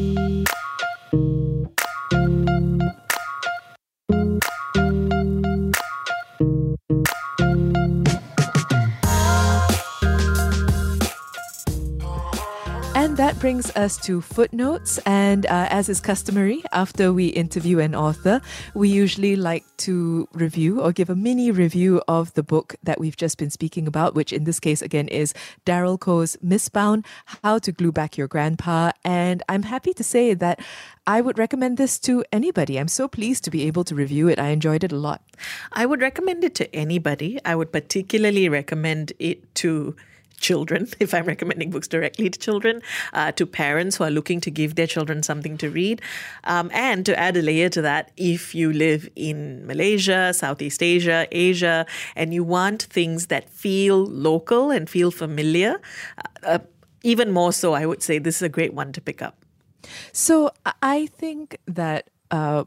And 12.94 13.16
that 13.16 13.40
brings 13.40 13.72
us 13.78 13.98
to 14.06 14.22
footnotes. 14.22 14.98
And 15.06 15.46
uh, 15.46 15.68
as 15.70 15.88
is 15.88 16.02
customary, 16.02 16.62
after 16.74 17.14
we 17.14 17.28
interview 17.28 17.80
an 17.80 17.96
author, 17.96 18.42
we 18.76 18.90
usually 18.90 19.38
like 19.38 19.64
to 19.78 20.28
review 20.34 20.82
or 20.82 20.92
give 20.92 21.10
a 21.10 21.16
mini 21.16 21.52
review 21.52 22.02
of 22.10 22.34
the 22.34 22.44
book 22.44 22.76
that 22.84 23.00
we've 23.00 23.16
just 23.16 23.38
been 23.38 23.50
speaking 23.50 23.88
about, 23.88 24.14
which 24.14 24.34
in 24.34 24.44
this 24.44 24.60
case, 24.60 24.82
again, 24.82 25.08
is 25.08 25.34
Daryl 25.66 25.98
Kho's 25.98 26.36
Mistbound 26.44 27.06
How 27.44 27.60
to 27.60 27.72
Glue 27.72 27.94
Back 27.94 28.18
Your 28.18 28.28
Grandpa. 28.28 28.92
And 29.06 29.42
I'm 29.48 29.64
happy 29.64 29.94
to 29.94 30.04
say 30.04 30.34
that 30.34 30.60
I 31.08 31.22
would 31.22 31.40
recommend 31.40 31.78
this 31.78 31.98
to 32.00 32.26
anybody. 32.32 32.78
I'm 32.78 32.90
so 32.90 33.08
pleased 33.08 33.46
to 33.46 33.50
be 33.52 33.64
able 33.68 33.86
to 33.86 33.96
review 33.96 34.28
it. 34.28 34.38
I 34.38 34.50
enjoyed 34.50 34.84
it 34.84 34.92
a 34.92 34.98
lot. 34.98 35.24
I 35.72 35.86
would 35.86 36.02
recommend 36.02 36.44
it 36.44 36.56
to 36.56 36.76
anybody. 36.76 37.40
I 37.46 37.56
would 37.56 37.72
particularly 37.72 38.50
recommend 38.50 39.14
it 39.18 39.56
to 39.56 39.96
children, 40.40 40.88
if 41.00 41.14
I'm 41.14 41.26
recommending 41.26 41.70
books 41.70 41.88
directly 41.88 42.30
to 42.30 42.40
children, 42.40 42.82
uh, 43.14 43.32
to 43.34 43.46
parents 43.46 43.98
who 43.98 44.04
are 44.04 44.12
looking 44.12 44.42
to 44.42 44.52
give 44.52 44.76
their 44.76 44.88
children 44.88 45.24
something 45.24 45.58
to 45.58 45.70
read. 45.70 46.02
Um, 46.44 46.70
and 46.74 47.06
to 47.06 47.18
add 47.18 47.38
a 47.38 47.42
layer 47.42 47.70
to 47.70 47.82
that, 47.82 48.12
if 48.18 48.56
you 48.56 48.72
live 48.74 49.10
in 49.16 49.66
Malaysia, 49.66 50.34
Southeast 50.34 50.82
Asia, 50.84 51.28
Asia, 51.32 51.86
and 52.16 52.34
you 52.34 52.44
want 52.44 52.84
things 52.84 53.28
that 53.28 53.50
feel 53.50 54.06
local 54.06 54.72
and 54.72 54.90
feel 54.90 55.12
familiar, 55.12 55.80
uh, 56.44 56.60
even 57.04 57.32
more 57.32 57.52
so, 57.52 57.74
I 57.74 57.86
would 57.86 58.04
say 58.04 58.20
this 58.20 58.38
is 58.38 58.42
a 58.44 58.50
great 58.50 58.74
one 58.74 58.92
to 58.94 59.02
pick 59.02 59.22
up. 59.22 59.46
So 60.12 60.52
I 60.82 61.08
think 61.08 61.58
that. 61.68 62.10
Uh, 62.30 62.66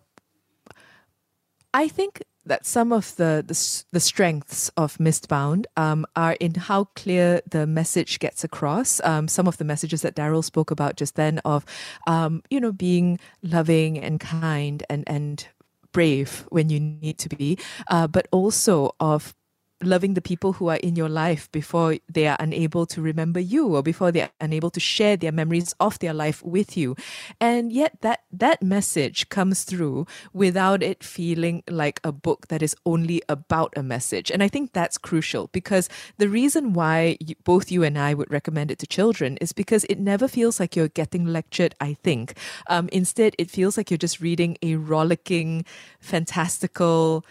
I 1.75 1.89
think 1.89 2.23
that 2.47 2.67
some 2.67 2.93
of 2.93 3.17
the 3.17 3.45
the, 3.47 3.85
the 3.93 4.01
strengths 4.01 4.71
of 4.77 4.99
Mistbound 4.99 5.67
um, 5.77 6.07
are 6.17 6.35
in 6.35 6.55
how 6.55 6.85
clear 6.97 7.41
the 7.49 7.67
message 7.67 8.19
gets 8.19 8.45
across. 8.45 9.01
Um, 9.05 9.29
some 9.29 9.47
of 9.47 9.59
the 9.59 9.65
messages 9.65 10.03
that 10.03 10.15
Daryl 10.15 10.45
spoke 10.45 10.71
about 10.71 10.97
just 10.97 11.15
then 11.17 11.41
of, 11.45 11.65
um, 12.07 12.43
you 12.51 12.61
know, 12.61 12.73
being 12.73 13.19
loving 13.43 13.99
and 13.99 14.21
kind 14.21 14.83
and 14.89 15.05
and 15.07 15.47
brave 15.93 16.45
when 16.51 16.69
you 16.69 16.81
need 16.81 17.19
to 17.19 17.29
be, 17.29 17.57
uh, 17.89 18.07
but 18.07 18.27
also 18.33 18.95
of 19.01 19.35
loving 19.83 20.15
the 20.15 20.21
people 20.21 20.55
who 20.55 20.69
are 20.69 20.77
in 20.77 20.97
your 20.97 21.09
life 21.09 21.51
before 21.53 21.97
they 22.09 22.27
are 22.27 22.37
unable 22.41 22.87
to 22.87 23.03
remember 23.03 23.41
you 23.41 23.75
or 23.75 23.83
before 23.83 24.13
they 24.13 24.23
are 24.23 24.31
unable 24.41 24.71
to 24.71 24.81
share 24.81 25.17
their 25.17 25.33
memories 25.33 25.75
of 25.81 25.99
their 25.99 26.15
life 26.15 26.43
with 26.45 26.77
you. 26.77 26.97
And 27.41 27.73
yet 27.73 28.01
that 28.01 28.21
that 28.33 28.63
message 28.63 29.29
comes 29.29 29.65
through 29.65 30.07
without 30.33 30.83
it 30.83 31.03
feeling 31.03 31.63
like 31.69 32.01
a 32.05 32.13
book 32.13 32.49
that 32.49 32.63
is 32.63 32.77
only 32.87 33.23
about 33.29 33.73
a 33.77 33.83
message. 33.83 34.31
And 34.31 34.43
i 34.43 34.49
think 34.49 34.73
that's 34.73 34.99
crucial 34.99 35.49
because 35.53 35.89
the 36.19 36.29
reason 36.29 36.73
why 36.73 37.17
you, 37.21 37.35
both 37.45 37.71
you 37.71 37.83
and 37.83 37.99
i 37.99 38.15
would 38.15 38.31
recommend 38.31 38.71
it 38.71 38.79
to 38.81 38.87
children 38.87 39.37
is 39.39 39.53
because 39.53 39.85
it 39.85 39.99
never 39.99 40.29
feels 40.29 40.61
like 40.61 40.77
you're 40.77 40.89
getting 40.89 41.27
lectured 41.27 41.75
i 41.81 41.95
think. 41.95 42.37
Um, 42.69 42.89
instead 42.93 43.35
it 43.39 43.51
feels 43.51 43.77
like 43.77 43.91
you're 43.91 43.99
just 43.99 44.21
reading 44.21 44.57
a 44.63 44.77
rollicking 44.77 45.65
fantastical 46.01 47.25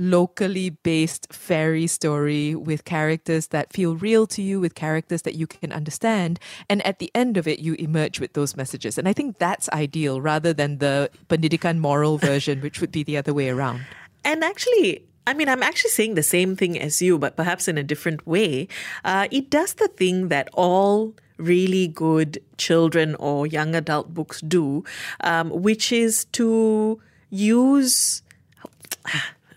locally 0.00 0.70
based 0.70 1.30
fairy 1.30 1.86
story 1.86 2.54
with 2.54 2.86
characters 2.86 3.48
that 3.48 3.70
feel 3.70 3.96
real 3.96 4.26
to 4.26 4.40
you, 4.40 4.58
with 4.58 4.74
characters 4.74 5.22
that 5.22 5.34
you 5.34 5.46
can 5.46 5.72
understand. 5.72 6.40
And 6.70 6.84
at 6.86 7.00
the 7.00 7.10
end 7.14 7.36
of 7.36 7.46
it, 7.46 7.58
you 7.58 7.74
emerge 7.74 8.18
with 8.18 8.32
those 8.32 8.56
messages. 8.56 8.96
And 8.96 9.06
I 9.06 9.12
think 9.12 9.38
that's 9.38 9.68
ideal 9.70 10.22
rather 10.22 10.54
than 10.54 10.78
the 10.78 11.10
Pendidikan 11.28 11.78
moral 11.78 12.16
version, 12.30 12.62
which 12.62 12.80
would 12.80 12.90
be 12.90 13.02
the 13.02 13.18
other 13.18 13.34
way 13.34 13.50
around. 13.50 13.84
And 14.24 14.42
actually, 14.42 15.04
I 15.26 15.34
mean, 15.34 15.50
I'm 15.50 15.62
actually 15.62 15.90
saying 15.90 16.14
the 16.14 16.22
same 16.22 16.56
thing 16.56 16.80
as 16.80 17.02
you, 17.02 17.18
but 17.18 17.36
perhaps 17.36 17.68
in 17.68 17.76
a 17.76 17.82
different 17.82 18.26
way. 18.26 18.68
Uh, 19.04 19.28
it 19.30 19.50
does 19.50 19.74
the 19.74 19.88
thing 19.88 20.28
that 20.28 20.48
all 20.54 21.14
really 21.36 21.88
good 21.88 22.38
children 22.56 23.16
or 23.16 23.46
young 23.46 23.74
adult 23.74 24.14
books 24.14 24.40
do, 24.40 24.82
um, 25.20 25.50
which 25.50 25.92
is 25.92 26.24
to 26.32 27.00
use 27.28 28.22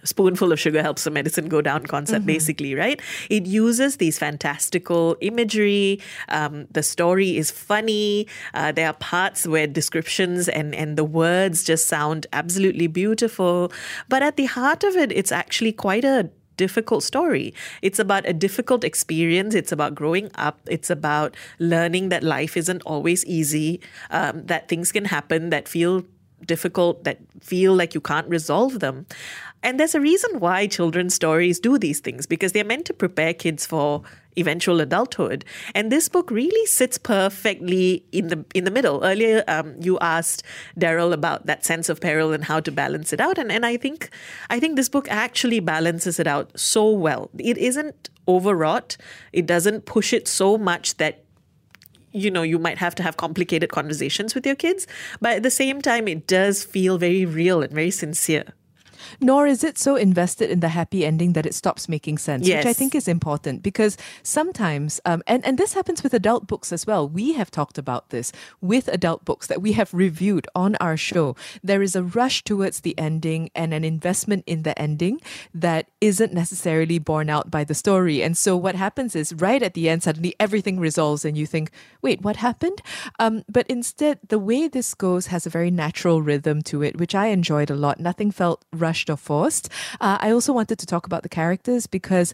spoonful 0.03 0.51
of 0.51 0.59
sugar 0.59 0.81
helps 0.81 1.03
the 1.03 1.11
medicine 1.11 1.47
go 1.47 1.61
down 1.61 1.85
concept, 1.85 2.19
mm-hmm. 2.19 2.27
basically, 2.27 2.75
right? 2.75 3.01
It 3.29 3.45
uses 3.45 3.97
these 3.97 4.19
fantastical 4.19 5.17
imagery. 5.21 5.99
Um, 6.29 6.67
the 6.71 6.83
story 6.83 7.37
is 7.37 7.51
funny. 7.51 8.27
Uh, 8.53 8.71
there 8.71 8.87
are 8.87 8.93
parts 8.93 9.47
where 9.47 9.67
descriptions 9.67 10.47
and, 10.47 10.75
and 10.75 10.97
the 10.97 11.03
words 11.03 11.63
just 11.63 11.87
sound 11.87 12.27
absolutely 12.33 12.87
beautiful. 12.87 13.71
But 14.09 14.23
at 14.23 14.37
the 14.37 14.45
heart 14.45 14.83
of 14.83 14.95
it, 14.95 15.11
it's 15.11 15.31
actually 15.31 15.71
quite 15.71 16.05
a 16.05 16.29
difficult 16.57 17.03
story. 17.03 17.53
It's 17.81 17.99
about 17.99 18.27
a 18.27 18.33
difficult 18.33 18.83
experience. 18.83 19.55
It's 19.55 19.71
about 19.71 19.95
growing 19.95 20.29
up. 20.35 20.59
It's 20.69 20.89
about 20.89 21.35
learning 21.59 22.09
that 22.09 22.23
life 22.23 22.55
isn't 22.55 22.81
always 22.83 23.25
easy, 23.25 23.81
um, 24.11 24.45
that 24.45 24.67
things 24.67 24.91
can 24.91 25.05
happen 25.05 25.49
that 25.49 25.67
feel 25.67 26.03
difficult, 26.45 27.03
that 27.05 27.19
feel 27.41 27.73
like 27.73 27.93
you 27.93 28.01
can't 28.01 28.27
resolve 28.27 28.79
them. 28.79 29.05
And 29.63 29.79
there's 29.79 29.95
a 29.95 30.01
reason 30.01 30.39
why 30.39 30.67
children's 30.67 31.15
stories 31.15 31.59
do 31.59 31.77
these 31.77 32.01
things 32.01 32.25
because 32.25 32.51
they're 32.51 32.65
meant 32.65 32.85
to 32.87 32.93
prepare 32.93 33.33
kids 33.33 33.65
for 33.65 34.03
eventual 34.37 34.81
adulthood. 34.81 35.45
And 35.73 35.91
this 35.91 36.09
book 36.09 36.29
really 36.29 36.65
sits 36.65 36.97
perfectly 36.97 38.03
in 38.11 38.27
the 38.27 38.45
in 38.53 38.65
the 38.65 38.71
middle. 38.71 39.03
Earlier, 39.03 39.43
um, 39.47 39.75
you 39.79 39.97
asked 39.99 40.43
Daryl 40.77 41.13
about 41.13 41.45
that 41.45 41.65
sense 41.65 41.89
of 41.89 42.01
peril 42.01 42.33
and 42.33 42.43
how 42.43 42.59
to 42.59 42.71
balance 42.71 43.13
it 43.13 43.21
out, 43.21 43.37
and 43.37 43.51
and 43.51 43.65
I 43.65 43.77
think 43.77 44.09
I 44.49 44.59
think 44.59 44.75
this 44.75 44.89
book 44.89 45.07
actually 45.09 45.59
balances 45.59 46.19
it 46.19 46.27
out 46.27 46.57
so 46.59 46.89
well. 46.89 47.29
It 47.37 47.57
isn't 47.57 48.09
overwrought. 48.27 48.97
It 49.31 49.45
doesn't 49.45 49.85
push 49.85 50.13
it 50.13 50.27
so 50.27 50.57
much 50.57 50.97
that 50.97 51.23
you 52.15 52.29
know, 52.29 52.43
you 52.43 52.59
might 52.59 52.77
have 52.77 52.93
to 52.93 53.01
have 53.01 53.17
complicated 53.17 53.71
conversations 53.71 54.35
with 54.35 54.45
your 54.45 54.55
kids, 54.55 54.85
but 55.19 55.37
at 55.37 55.41
the 55.41 55.49
same 55.49 55.81
time, 55.81 56.07
it 56.07 56.27
does 56.27 56.63
feel 56.63 56.99
very 56.99 57.25
real 57.25 57.63
and 57.63 57.73
very 57.73 57.89
sincere. 57.89 58.53
Nor 59.19 59.47
is 59.47 59.63
it 59.63 59.77
so 59.77 59.95
invested 59.95 60.49
in 60.49 60.59
the 60.59 60.69
happy 60.69 61.05
ending 61.05 61.33
that 61.33 61.45
it 61.45 61.53
stops 61.53 61.89
making 61.89 62.17
sense, 62.17 62.47
which 62.47 62.65
I 62.65 62.73
think 62.73 62.95
is 62.95 63.07
important 63.07 63.63
because 63.63 63.97
sometimes, 64.21 64.99
um, 65.05 65.21
and, 65.27 65.45
and 65.45 65.57
this 65.57 65.73
happens 65.73 66.03
with 66.03 66.13
adult 66.13 66.47
books 66.47 66.71
as 66.71 66.85
well. 66.85 67.07
We 67.07 67.33
have 67.33 67.51
talked 67.51 67.77
about 67.77 68.09
this 68.09 68.31
with 68.61 68.87
adult 68.87 69.25
books 69.25 69.47
that 69.47 69.61
we 69.61 69.73
have 69.73 69.93
reviewed 69.93 70.47
on 70.55 70.75
our 70.77 70.97
show. 70.97 71.35
There 71.63 71.81
is 71.81 71.95
a 71.95 72.03
rush 72.03 72.43
towards 72.43 72.81
the 72.81 72.97
ending 72.97 73.49
and 73.55 73.73
an 73.73 73.83
investment 73.83 74.43
in 74.45 74.63
the 74.63 74.77
ending 74.79 75.19
that 75.53 75.89
isn't 76.01 76.33
necessarily 76.33 76.99
borne 76.99 77.29
out 77.29 77.49
by 77.49 77.63
the 77.63 77.73
story. 77.73 78.21
And 78.21 78.37
so 78.37 78.55
what 78.55 78.75
happens 78.75 79.15
is 79.15 79.33
right 79.33 79.61
at 79.61 79.73
the 79.73 79.89
end, 79.89 80.03
suddenly 80.03 80.35
everything 80.39 80.79
resolves 80.79 81.25
and 81.25 81.37
you 81.37 81.45
think, 81.45 81.71
wait, 82.01 82.21
what 82.21 82.37
happened? 82.37 82.81
Um, 83.19 83.43
but 83.49 83.65
instead, 83.67 84.19
the 84.27 84.39
way 84.39 84.67
this 84.67 84.93
goes 84.93 85.27
has 85.27 85.45
a 85.45 85.49
very 85.49 85.71
natural 85.71 86.21
rhythm 86.21 86.61
to 86.63 86.81
it, 86.81 86.97
which 86.97 87.15
I 87.15 87.27
enjoyed 87.27 87.69
a 87.69 87.75
lot. 87.75 87.99
Nothing 87.99 88.31
felt 88.31 88.63
rushed 88.71 88.92
or 89.09 89.17
forced. 89.17 89.69
Uh, 89.99 90.17
I 90.19 90.31
also 90.31 90.53
wanted 90.53 90.79
to 90.79 90.85
talk 90.85 91.05
about 91.05 91.23
the 91.23 91.29
characters 91.29 91.87
because 91.87 92.33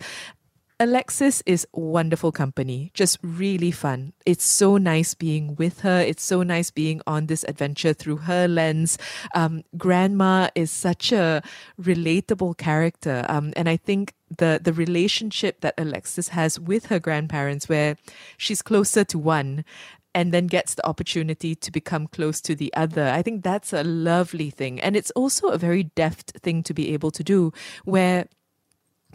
Alexis 0.82 1.43
is 1.45 1.67
wonderful 1.74 2.32
company, 2.32 2.89
just 2.93 3.19
really 3.22 3.69
fun. 3.69 4.13
It's 4.26 4.45
so 4.45 4.78
nice 4.78 5.13
being 5.13 5.56
with 5.56 5.82
her. 5.82 6.00
It's 6.00 6.24
so 6.24 6.41
nice 6.41 6.72
being 6.72 7.02
on 7.06 7.26
this 7.26 7.43
adventure 7.50 7.91
through 7.91 8.17
her 8.17 8.48
lens. 8.48 8.98
Um, 9.36 9.63
Grandma 9.78 10.48
is 10.56 10.72
such 10.72 11.12
a 11.12 11.43
relatable 11.82 12.58
character, 12.58 13.26
um, 13.28 13.52
and 13.58 13.67
I 13.67 13.76
think 13.76 14.13
the 14.38 14.62
the 14.63 14.72
relationship 14.72 15.60
that 15.62 15.74
Alexis 15.78 16.30
has 16.30 16.58
with 16.58 16.86
her 16.86 17.00
grandparents, 17.00 17.67
where 17.67 17.98
she's 18.38 18.62
closer 18.62 19.04
to 19.04 19.19
one. 19.19 19.65
And 20.15 20.34
then 20.34 20.48
gets 20.48 20.74
the 20.74 20.86
opportunity 20.88 21.54
to 21.56 21.72
become 21.72 22.08
close 22.08 22.41
to 22.41 22.56
the 22.56 22.74
other. 22.74 23.08
I 23.08 23.22
think 23.22 23.43
that's 23.43 23.72
a 23.74 23.84
lovely 23.84 24.50
thing. 24.50 24.80
And 24.80 24.95
it's 24.95 25.12
also 25.12 25.50
a 25.50 25.58
very 25.58 25.84
deft 25.84 26.32
thing 26.41 26.63
to 26.63 26.74
be 26.74 26.93
able 26.93 27.12
to 27.12 27.24
do, 27.24 27.54
where 27.86 28.28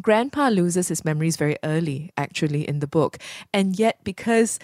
Grandpa 0.01 0.49
loses 0.49 0.89
his 0.89 1.05
memories 1.05 1.37
very 1.37 1.57
early, 1.65 2.13
actually, 2.17 2.67
in 2.69 2.79
the 2.79 2.87
book. 2.87 3.19
And 3.53 3.79
yet, 3.79 3.99
because 4.05 4.59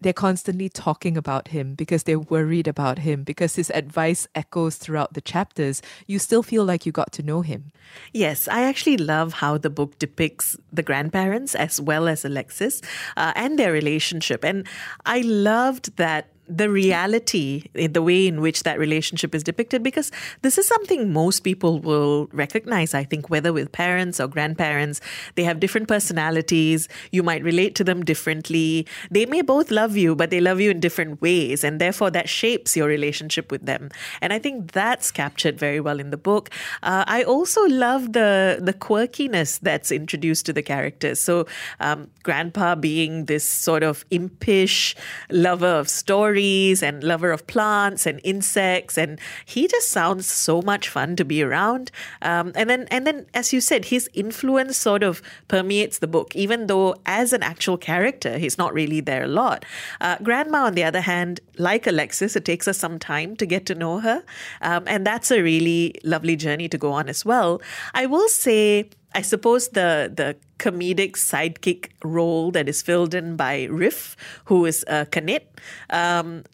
they're 0.00 0.12
constantly 0.12 0.68
talking 0.68 1.16
about 1.16 1.48
him, 1.48 1.74
because 1.74 2.04
they're 2.04 2.18
worried 2.18 2.68
about 2.68 3.00
him, 3.00 3.24
because 3.24 3.56
his 3.56 3.70
advice 3.70 4.28
echoes 4.34 4.76
throughout 4.76 5.14
the 5.14 5.20
chapters, 5.20 5.82
you 6.06 6.18
still 6.18 6.42
feel 6.42 6.64
like 6.64 6.86
you 6.86 6.92
got 6.92 7.12
to 7.12 7.22
know 7.22 7.42
him. 7.42 7.72
Yes, 8.12 8.48
I 8.48 8.62
actually 8.62 8.96
love 8.96 9.34
how 9.34 9.58
the 9.58 9.70
book 9.70 9.98
depicts 9.98 10.56
the 10.72 10.82
grandparents 10.82 11.54
as 11.54 11.80
well 11.80 12.06
as 12.06 12.24
Alexis 12.24 12.80
uh, 13.16 13.32
and 13.34 13.58
their 13.58 13.72
relationship. 13.72 14.44
And 14.44 14.66
I 15.04 15.20
loved 15.20 15.96
that 15.96 16.28
the 16.48 16.70
reality, 16.70 17.64
in 17.74 17.92
the 17.92 18.02
way 18.02 18.26
in 18.26 18.40
which 18.40 18.62
that 18.62 18.78
relationship 18.78 19.34
is 19.34 19.44
depicted, 19.44 19.82
because 19.82 20.10
this 20.42 20.56
is 20.56 20.66
something 20.66 21.12
most 21.12 21.40
people 21.40 21.78
will 21.78 22.28
recognize, 22.32 22.94
I 22.94 23.04
think, 23.04 23.28
whether 23.28 23.52
with 23.52 23.70
parents 23.70 24.18
or 24.18 24.28
grandparents. 24.28 25.00
They 25.34 25.44
have 25.44 25.60
different 25.60 25.88
personalities. 25.88 26.88
You 27.12 27.22
might 27.22 27.42
relate 27.42 27.74
to 27.76 27.84
them 27.84 28.02
differently. 28.02 28.86
They 29.10 29.26
may 29.26 29.42
both 29.42 29.70
love 29.70 29.96
you, 29.96 30.16
but 30.16 30.30
they 30.30 30.40
love 30.40 30.60
you 30.60 30.70
in 30.70 30.80
different 30.80 31.20
ways. 31.20 31.64
And 31.64 31.80
therefore, 31.80 32.10
that 32.12 32.28
shapes 32.28 32.76
your 32.76 32.88
relationship 32.88 33.52
with 33.52 33.66
them. 33.66 33.90
And 34.22 34.32
I 34.32 34.38
think 34.38 34.72
that's 34.72 35.10
captured 35.10 35.58
very 35.58 35.80
well 35.80 36.00
in 36.00 36.10
the 36.10 36.16
book. 36.16 36.48
Uh, 36.82 37.04
I 37.06 37.24
also 37.24 37.60
love 37.66 38.14
the, 38.14 38.58
the 38.60 38.72
quirkiness 38.72 39.60
that's 39.60 39.92
introduced 39.92 40.46
to 40.46 40.52
the 40.52 40.62
characters. 40.62 41.20
So, 41.20 41.46
um, 41.80 42.10
Grandpa 42.22 42.74
being 42.74 43.26
this 43.26 43.48
sort 43.48 43.82
of 43.82 44.04
impish 44.10 44.94
lover 45.30 45.66
of 45.66 45.88
stories 45.88 46.37
and 46.38 47.02
lover 47.02 47.30
of 47.32 47.46
plants 47.46 48.06
and 48.06 48.20
insects, 48.24 48.96
and 48.96 49.18
he 49.44 49.66
just 49.66 49.88
sounds 49.88 50.26
so 50.26 50.62
much 50.62 50.88
fun 50.88 51.16
to 51.16 51.24
be 51.24 51.42
around. 51.42 51.90
Um, 52.22 52.52
and 52.54 52.70
then, 52.70 52.86
and 52.90 53.06
then, 53.06 53.26
as 53.34 53.52
you 53.52 53.60
said, 53.60 53.86
his 53.86 54.08
influence 54.14 54.76
sort 54.76 55.02
of 55.02 55.22
permeates 55.48 55.98
the 55.98 56.06
book, 56.06 56.34
even 56.36 56.66
though 56.66 56.96
as 57.06 57.32
an 57.32 57.42
actual 57.42 57.76
character, 57.76 58.38
he's 58.38 58.58
not 58.58 58.72
really 58.72 59.00
there 59.00 59.24
a 59.24 59.28
lot. 59.28 59.64
Uh, 60.00 60.16
Grandma, 60.22 60.66
on 60.66 60.74
the 60.74 60.84
other 60.84 61.00
hand, 61.00 61.40
like 61.58 61.86
Alexis, 61.86 62.36
it 62.36 62.44
takes 62.44 62.68
us 62.68 62.78
some 62.78 62.98
time 62.98 63.36
to 63.36 63.46
get 63.46 63.66
to 63.66 63.74
know 63.74 64.00
her, 64.00 64.22
um, 64.62 64.84
and 64.86 65.06
that's 65.06 65.30
a 65.30 65.42
really 65.42 65.94
lovely 66.04 66.36
journey 66.36 66.68
to 66.68 66.78
go 66.78 66.92
on 66.92 67.08
as 67.08 67.24
well. 67.24 67.60
I 67.94 68.06
will 68.06 68.28
say. 68.28 68.90
I 69.14 69.22
suppose 69.22 69.68
the 69.68 70.12
the 70.14 70.36
comedic 70.58 71.12
sidekick 71.12 71.90
role 72.04 72.50
that 72.50 72.68
is 72.68 72.82
filled 72.82 73.14
in 73.14 73.36
by 73.36 73.64
Riff, 73.64 74.16
who 74.46 74.66
is 74.66 74.84
a 74.88 75.06
Kanit, 75.06 75.42
um, 75.90 76.44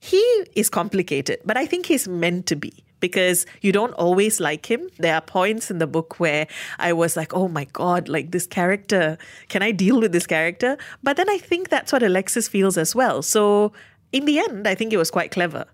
he 0.00 0.22
is 0.54 0.68
complicated, 0.68 1.40
but 1.44 1.56
I 1.56 1.64
think 1.64 1.86
he's 1.86 2.06
meant 2.06 2.46
to 2.46 2.56
be 2.56 2.84
because 3.00 3.46
you 3.60 3.72
don't 3.72 3.92
always 3.94 4.40
like 4.40 4.70
him. 4.70 4.88
There 4.98 5.14
are 5.14 5.20
points 5.20 5.70
in 5.70 5.78
the 5.78 5.86
book 5.86 6.20
where 6.20 6.46
I 6.78 6.92
was 6.92 7.16
like, 7.16 7.34
oh 7.34 7.48
my 7.48 7.64
God, 7.72 8.08
like 8.08 8.30
this 8.30 8.46
character, 8.46 9.18
can 9.48 9.62
I 9.62 9.70
deal 9.72 10.00
with 10.00 10.12
this 10.12 10.26
character? 10.26 10.76
But 11.02 11.16
then 11.16 11.28
I 11.30 11.38
think 11.38 11.68
that's 11.68 11.92
what 11.92 12.02
Alexis 12.02 12.48
feels 12.48 12.76
as 12.76 12.94
well. 12.94 13.22
So 13.22 13.72
in 14.12 14.24
the 14.24 14.38
end, 14.38 14.66
I 14.66 14.74
think 14.74 14.92
it 14.92 14.96
was 14.96 15.10
quite 15.10 15.30
clever. 15.30 15.64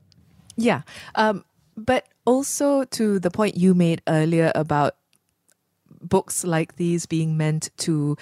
Yeah. 0.57 0.83
Um, 1.15 1.45
but 1.77 2.07
also 2.25 2.85
to 2.85 3.19
the 3.19 3.31
point 3.31 3.57
you 3.57 3.75
made 3.75 4.03
earlier 4.07 4.53
about 4.55 4.97
books 6.01 6.45
like 6.45 6.77
these 6.77 7.07
being 7.07 7.37
meant 7.37 7.71
to 7.79 8.17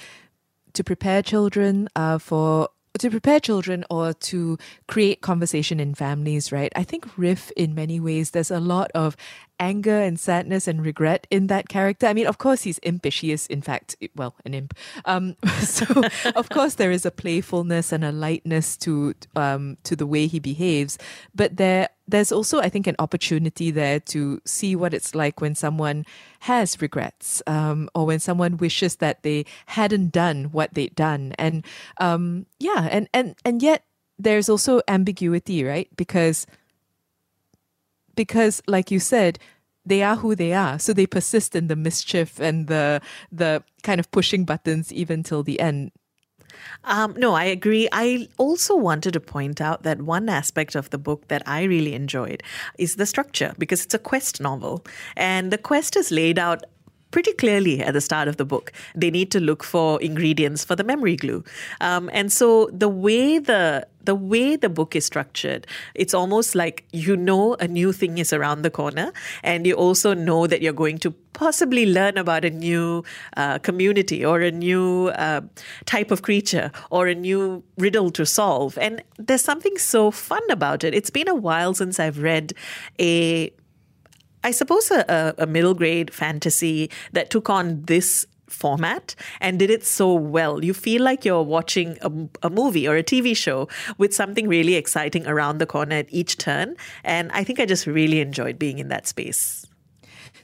to 0.74 0.84
prepare 0.84 1.22
children 1.22 1.88
uh, 1.96 2.18
for 2.18 2.68
to 2.98 3.10
prepare 3.10 3.40
children 3.40 3.84
or 3.90 4.12
to 4.12 4.58
create 4.86 5.20
conversation 5.20 5.80
in 5.80 5.94
families, 5.94 6.50
right? 6.52 6.72
I 6.74 6.82
think 6.82 7.06
Riff, 7.16 7.50
in 7.52 7.74
many 7.74 8.00
ways, 8.00 8.30
there's 8.30 8.50
a 8.50 8.60
lot 8.60 8.90
of 8.94 9.16
anger 9.60 10.00
and 10.00 10.18
sadness 10.18 10.68
and 10.68 10.84
regret 10.84 11.26
in 11.30 11.48
that 11.48 11.68
character. 11.68 12.06
I 12.06 12.12
mean, 12.12 12.26
of 12.26 12.38
course, 12.38 12.62
he's 12.62 12.78
impish. 12.78 13.20
He 13.20 13.32
is, 13.32 13.46
in 13.46 13.62
fact, 13.62 13.96
well, 14.16 14.34
an 14.44 14.54
imp. 14.54 14.74
Um, 15.04 15.36
so, 15.60 15.84
of 16.34 16.48
course, 16.48 16.74
there 16.74 16.90
is 16.90 17.06
a 17.06 17.10
playfulness 17.10 17.92
and 17.92 18.04
a 18.04 18.12
lightness 18.12 18.76
to 18.78 19.14
um, 19.36 19.76
to 19.84 19.96
the 19.96 20.06
way 20.06 20.26
he 20.26 20.38
behaves. 20.38 20.98
But 21.34 21.56
there, 21.56 21.88
there's 22.08 22.32
also, 22.32 22.60
I 22.60 22.70
think, 22.70 22.86
an 22.86 22.96
opportunity 22.98 23.70
there 23.70 24.00
to 24.00 24.40
see 24.44 24.74
what 24.74 24.94
it's 24.94 25.14
like 25.14 25.40
when 25.40 25.54
someone 25.54 26.06
has 26.40 26.80
regrets 26.80 27.42
um, 27.46 27.90
or 27.94 28.06
when 28.06 28.18
someone 28.18 28.56
wishes 28.56 28.96
that 28.96 29.22
they 29.22 29.44
hadn't 29.66 30.10
done 30.10 30.44
what 30.44 30.72
they'd 30.72 30.94
done. 30.94 31.34
And 31.38 31.64
um, 31.98 32.46
yeah, 32.58 32.88
and 32.90 33.08
and 33.12 33.36
and 33.44 33.62
yet 33.62 33.84
there's 34.18 34.48
also 34.48 34.80
ambiguity, 34.88 35.62
right? 35.62 35.88
Because 35.96 36.46
because 38.16 38.62
like 38.66 38.90
you 38.90 38.98
said 38.98 39.38
they 39.86 40.02
are 40.02 40.16
who 40.16 40.34
they 40.34 40.52
are 40.52 40.76
so 40.76 40.92
they 40.92 41.06
persist 41.06 41.54
in 41.54 41.68
the 41.68 41.76
mischief 41.76 42.40
and 42.40 42.66
the 42.66 43.00
the 43.30 43.62
kind 43.84 44.00
of 44.00 44.10
pushing 44.10 44.44
buttons 44.44 44.92
even 44.92 45.22
till 45.22 45.44
the 45.44 45.60
end 45.60 45.92
Um, 46.84 47.14
no, 47.16 47.34
I 47.34 47.44
agree. 47.44 47.88
I 47.92 48.28
also 48.38 48.76
wanted 48.76 49.12
to 49.12 49.20
point 49.20 49.60
out 49.60 49.82
that 49.82 50.02
one 50.02 50.28
aspect 50.28 50.74
of 50.74 50.90
the 50.90 50.98
book 50.98 51.28
that 51.28 51.42
I 51.46 51.64
really 51.64 51.94
enjoyed 51.94 52.42
is 52.78 52.96
the 52.96 53.06
structure 53.06 53.54
because 53.58 53.84
it's 53.84 53.94
a 53.94 53.98
quest 53.98 54.40
novel. 54.40 54.84
And 55.16 55.50
the 55.50 55.58
quest 55.58 55.96
is 55.96 56.10
laid 56.10 56.38
out 56.38 56.64
pretty 57.10 57.32
clearly 57.32 57.80
at 57.80 57.94
the 57.94 58.00
start 58.00 58.28
of 58.28 58.36
the 58.36 58.44
book. 58.44 58.72
They 58.94 59.10
need 59.10 59.30
to 59.32 59.40
look 59.40 59.64
for 59.64 60.00
ingredients 60.02 60.64
for 60.64 60.76
the 60.76 60.84
memory 60.84 61.16
glue. 61.16 61.44
Um, 61.80 62.10
and 62.12 62.32
so 62.32 62.70
the 62.72 62.88
way 62.88 63.38
the 63.38 63.86
the 64.04 64.14
way 64.14 64.56
the 64.56 64.70
book 64.70 64.96
is 64.96 65.04
structured, 65.04 65.66
it's 65.94 66.14
almost 66.14 66.54
like 66.54 66.84
you 66.92 67.14
know 67.14 67.54
a 67.54 67.68
new 67.68 67.92
thing 67.92 68.16
is 68.16 68.32
around 68.32 68.62
the 68.62 68.70
corner, 68.70 69.12
and 69.42 69.66
you 69.66 69.74
also 69.74 70.14
know 70.14 70.46
that 70.46 70.62
you're 70.62 70.72
going 70.72 70.98
to 70.98 71.10
possibly 71.34 71.84
learn 71.86 72.16
about 72.16 72.44
a 72.44 72.50
new 72.50 73.04
uh, 73.36 73.58
community 73.58 74.24
or 74.24 74.40
a 74.40 74.50
new 74.50 75.08
uh, 75.08 75.42
type 75.84 76.10
of 76.10 76.22
creature 76.22 76.72
or 76.90 77.06
a 77.06 77.14
new 77.14 77.62
riddle 77.76 78.10
to 78.10 78.24
solve. 78.24 78.78
And 78.78 79.02
there's 79.18 79.42
something 79.42 79.76
so 79.76 80.10
fun 80.10 80.42
about 80.50 80.84
it. 80.84 80.94
It's 80.94 81.10
been 81.10 81.28
a 81.28 81.34
while 81.34 81.74
since 81.74 82.00
I've 82.00 82.18
read 82.18 82.54
a 82.98 83.52
I 84.44 84.50
suppose 84.50 84.90
a, 84.90 85.34
a, 85.38 85.46
middle 85.46 85.74
grade 85.74 86.12
fantasy 86.12 86.90
that 87.12 87.30
took 87.30 87.50
on 87.50 87.82
this 87.82 88.26
format 88.46 89.14
and 89.40 89.58
did 89.58 89.70
it 89.70 89.84
so 89.84 90.14
well. 90.14 90.64
You 90.64 90.74
feel 90.74 91.02
like 91.02 91.24
you're 91.24 91.42
watching 91.42 91.98
a, 92.00 92.46
a, 92.46 92.50
movie 92.50 92.88
or 92.88 92.96
a 92.96 93.02
TV 93.02 93.36
show 93.36 93.68
with 93.98 94.14
something 94.14 94.48
really 94.48 94.74
exciting 94.74 95.26
around 95.26 95.58
the 95.58 95.66
corner 95.66 95.96
at 95.96 96.06
each 96.12 96.38
turn. 96.38 96.76
And 97.04 97.30
I 97.32 97.44
think 97.44 97.60
I 97.60 97.66
just 97.66 97.86
really 97.86 98.20
enjoyed 98.20 98.58
being 98.58 98.78
in 98.78 98.88
that 98.88 99.06
space. 99.06 99.66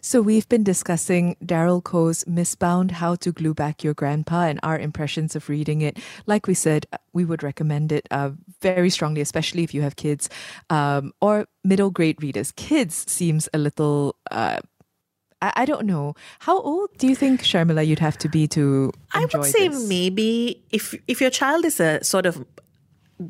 So 0.04 0.20
we've 0.20 0.46
been 0.50 0.64
discussing 0.64 1.34
Daryl 1.42 1.82
Kho's 1.82 2.24
Mistbound, 2.24 2.90
How 2.90 3.14
to 3.14 3.32
Glue 3.32 3.54
Back 3.54 3.82
Your 3.82 3.94
Grandpa 3.94 4.42
and 4.42 4.60
our 4.62 4.78
impressions 4.78 5.34
of 5.34 5.48
reading 5.48 5.80
it. 5.80 5.98
Like 6.26 6.46
we 6.46 6.52
said, 6.52 6.86
we 7.14 7.24
would 7.24 7.42
recommend 7.42 7.90
it 7.90 8.06
uh, 8.10 8.32
very 8.60 8.90
strongly, 8.90 9.22
especially 9.22 9.62
if 9.62 9.72
you 9.72 9.80
have 9.80 9.96
kids 9.96 10.28
um, 10.68 11.14
or 11.22 11.46
middle 11.64 11.90
grade 11.90 12.22
readers. 12.22 12.52
Kids 12.52 13.10
seems 13.10 13.48
a 13.54 13.58
little... 13.58 14.16
Uh, 14.30 14.58
I, 15.40 15.52
I 15.56 15.64
don't 15.64 15.86
know. 15.86 16.14
How 16.40 16.60
old 16.60 16.90
do 16.98 17.06
you 17.06 17.16
think, 17.16 17.40
Sharmila, 17.40 17.86
you'd 17.86 17.98
have 17.98 18.18
to 18.18 18.28
be 18.28 18.46
to 18.48 18.92
I 19.14 19.24
would 19.24 19.46
say 19.46 19.68
this? 19.68 19.88
maybe 19.88 20.62
if 20.70 20.94
if 21.08 21.22
your 21.22 21.30
child 21.30 21.64
is 21.64 21.80
a 21.80 22.04
sort 22.04 22.26
of 22.26 22.44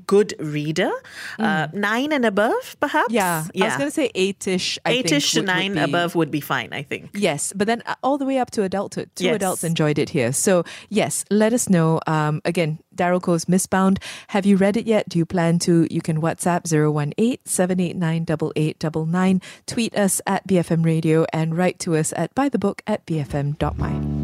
good 0.06 0.34
reader, 0.38 0.90
uh, 1.38 1.68
nine 1.72 2.12
and 2.12 2.24
above, 2.24 2.76
perhaps. 2.80 3.10
Mm. 3.12 3.14
Yeah, 3.14 3.44
I 3.60 3.64
was 3.66 3.76
going 3.76 3.88
to 3.88 3.94
say 3.94 4.10
eight-ish. 4.14 4.78
I 4.84 4.92
eight-ish 4.92 5.32
to 5.32 5.40
would- 5.40 5.48
would 5.48 5.54
nine 5.54 5.74
be- 5.74 5.80
above 5.80 6.14
would 6.14 6.30
be 6.30 6.40
fine. 6.40 6.72
I 6.72 6.82
think. 6.82 7.10
Yes, 7.14 7.52
but 7.54 7.66
then 7.66 7.82
uh, 7.86 7.94
all 8.02 8.18
the 8.18 8.24
way 8.26 8.38
up 8.38 8.50
to 8.52 8.62
adulthood. 8.62 9.10
Two 9.14 9.24
Yes. 9.24 9.36
adults 9.36 9.64
enjoyed 9.64 9.98
it 9.98 10.10
here. 10.10 10.32
So, 10.32 10.64
yes, 10.88 11.24
let 11.30 11.52
us 11.52 11.68
know. 11.68 12.00
Um, 12.06 12.40
again, 12.44 12.78
Daryl 12.94 13.20
Kho's 13.20 13.44
Mistbound. 13.46 13.98
Have 14.28 14.46
you 14.46 14.56
read 14.56 14.76
it 14.76 14.86
yet? 14.86 15.08
Do 15.08 15.18
you 15.18 15.26
plan 15.26 15.58
to? 15.60 15.86
You 15.90 16.00
can 16.00 16.20
WhatsApp 16.20 16.64
018 16.72 17.38
789 17.44 18.22
8899, 18.56 19.40
tweet 19.66 19.94
us 19.96 20.20
at 20.26 20.46
BFM 20.46 20.84
Radio, 20.84 21.26
and 21.32 21.56
write 21.56 21.78
to 21.80 21.96
us 21.96 22.12
at 22.16 22.34
bythebook 22.34 22.80
at 22.86 23.04
bfm.my. 23.06 24.23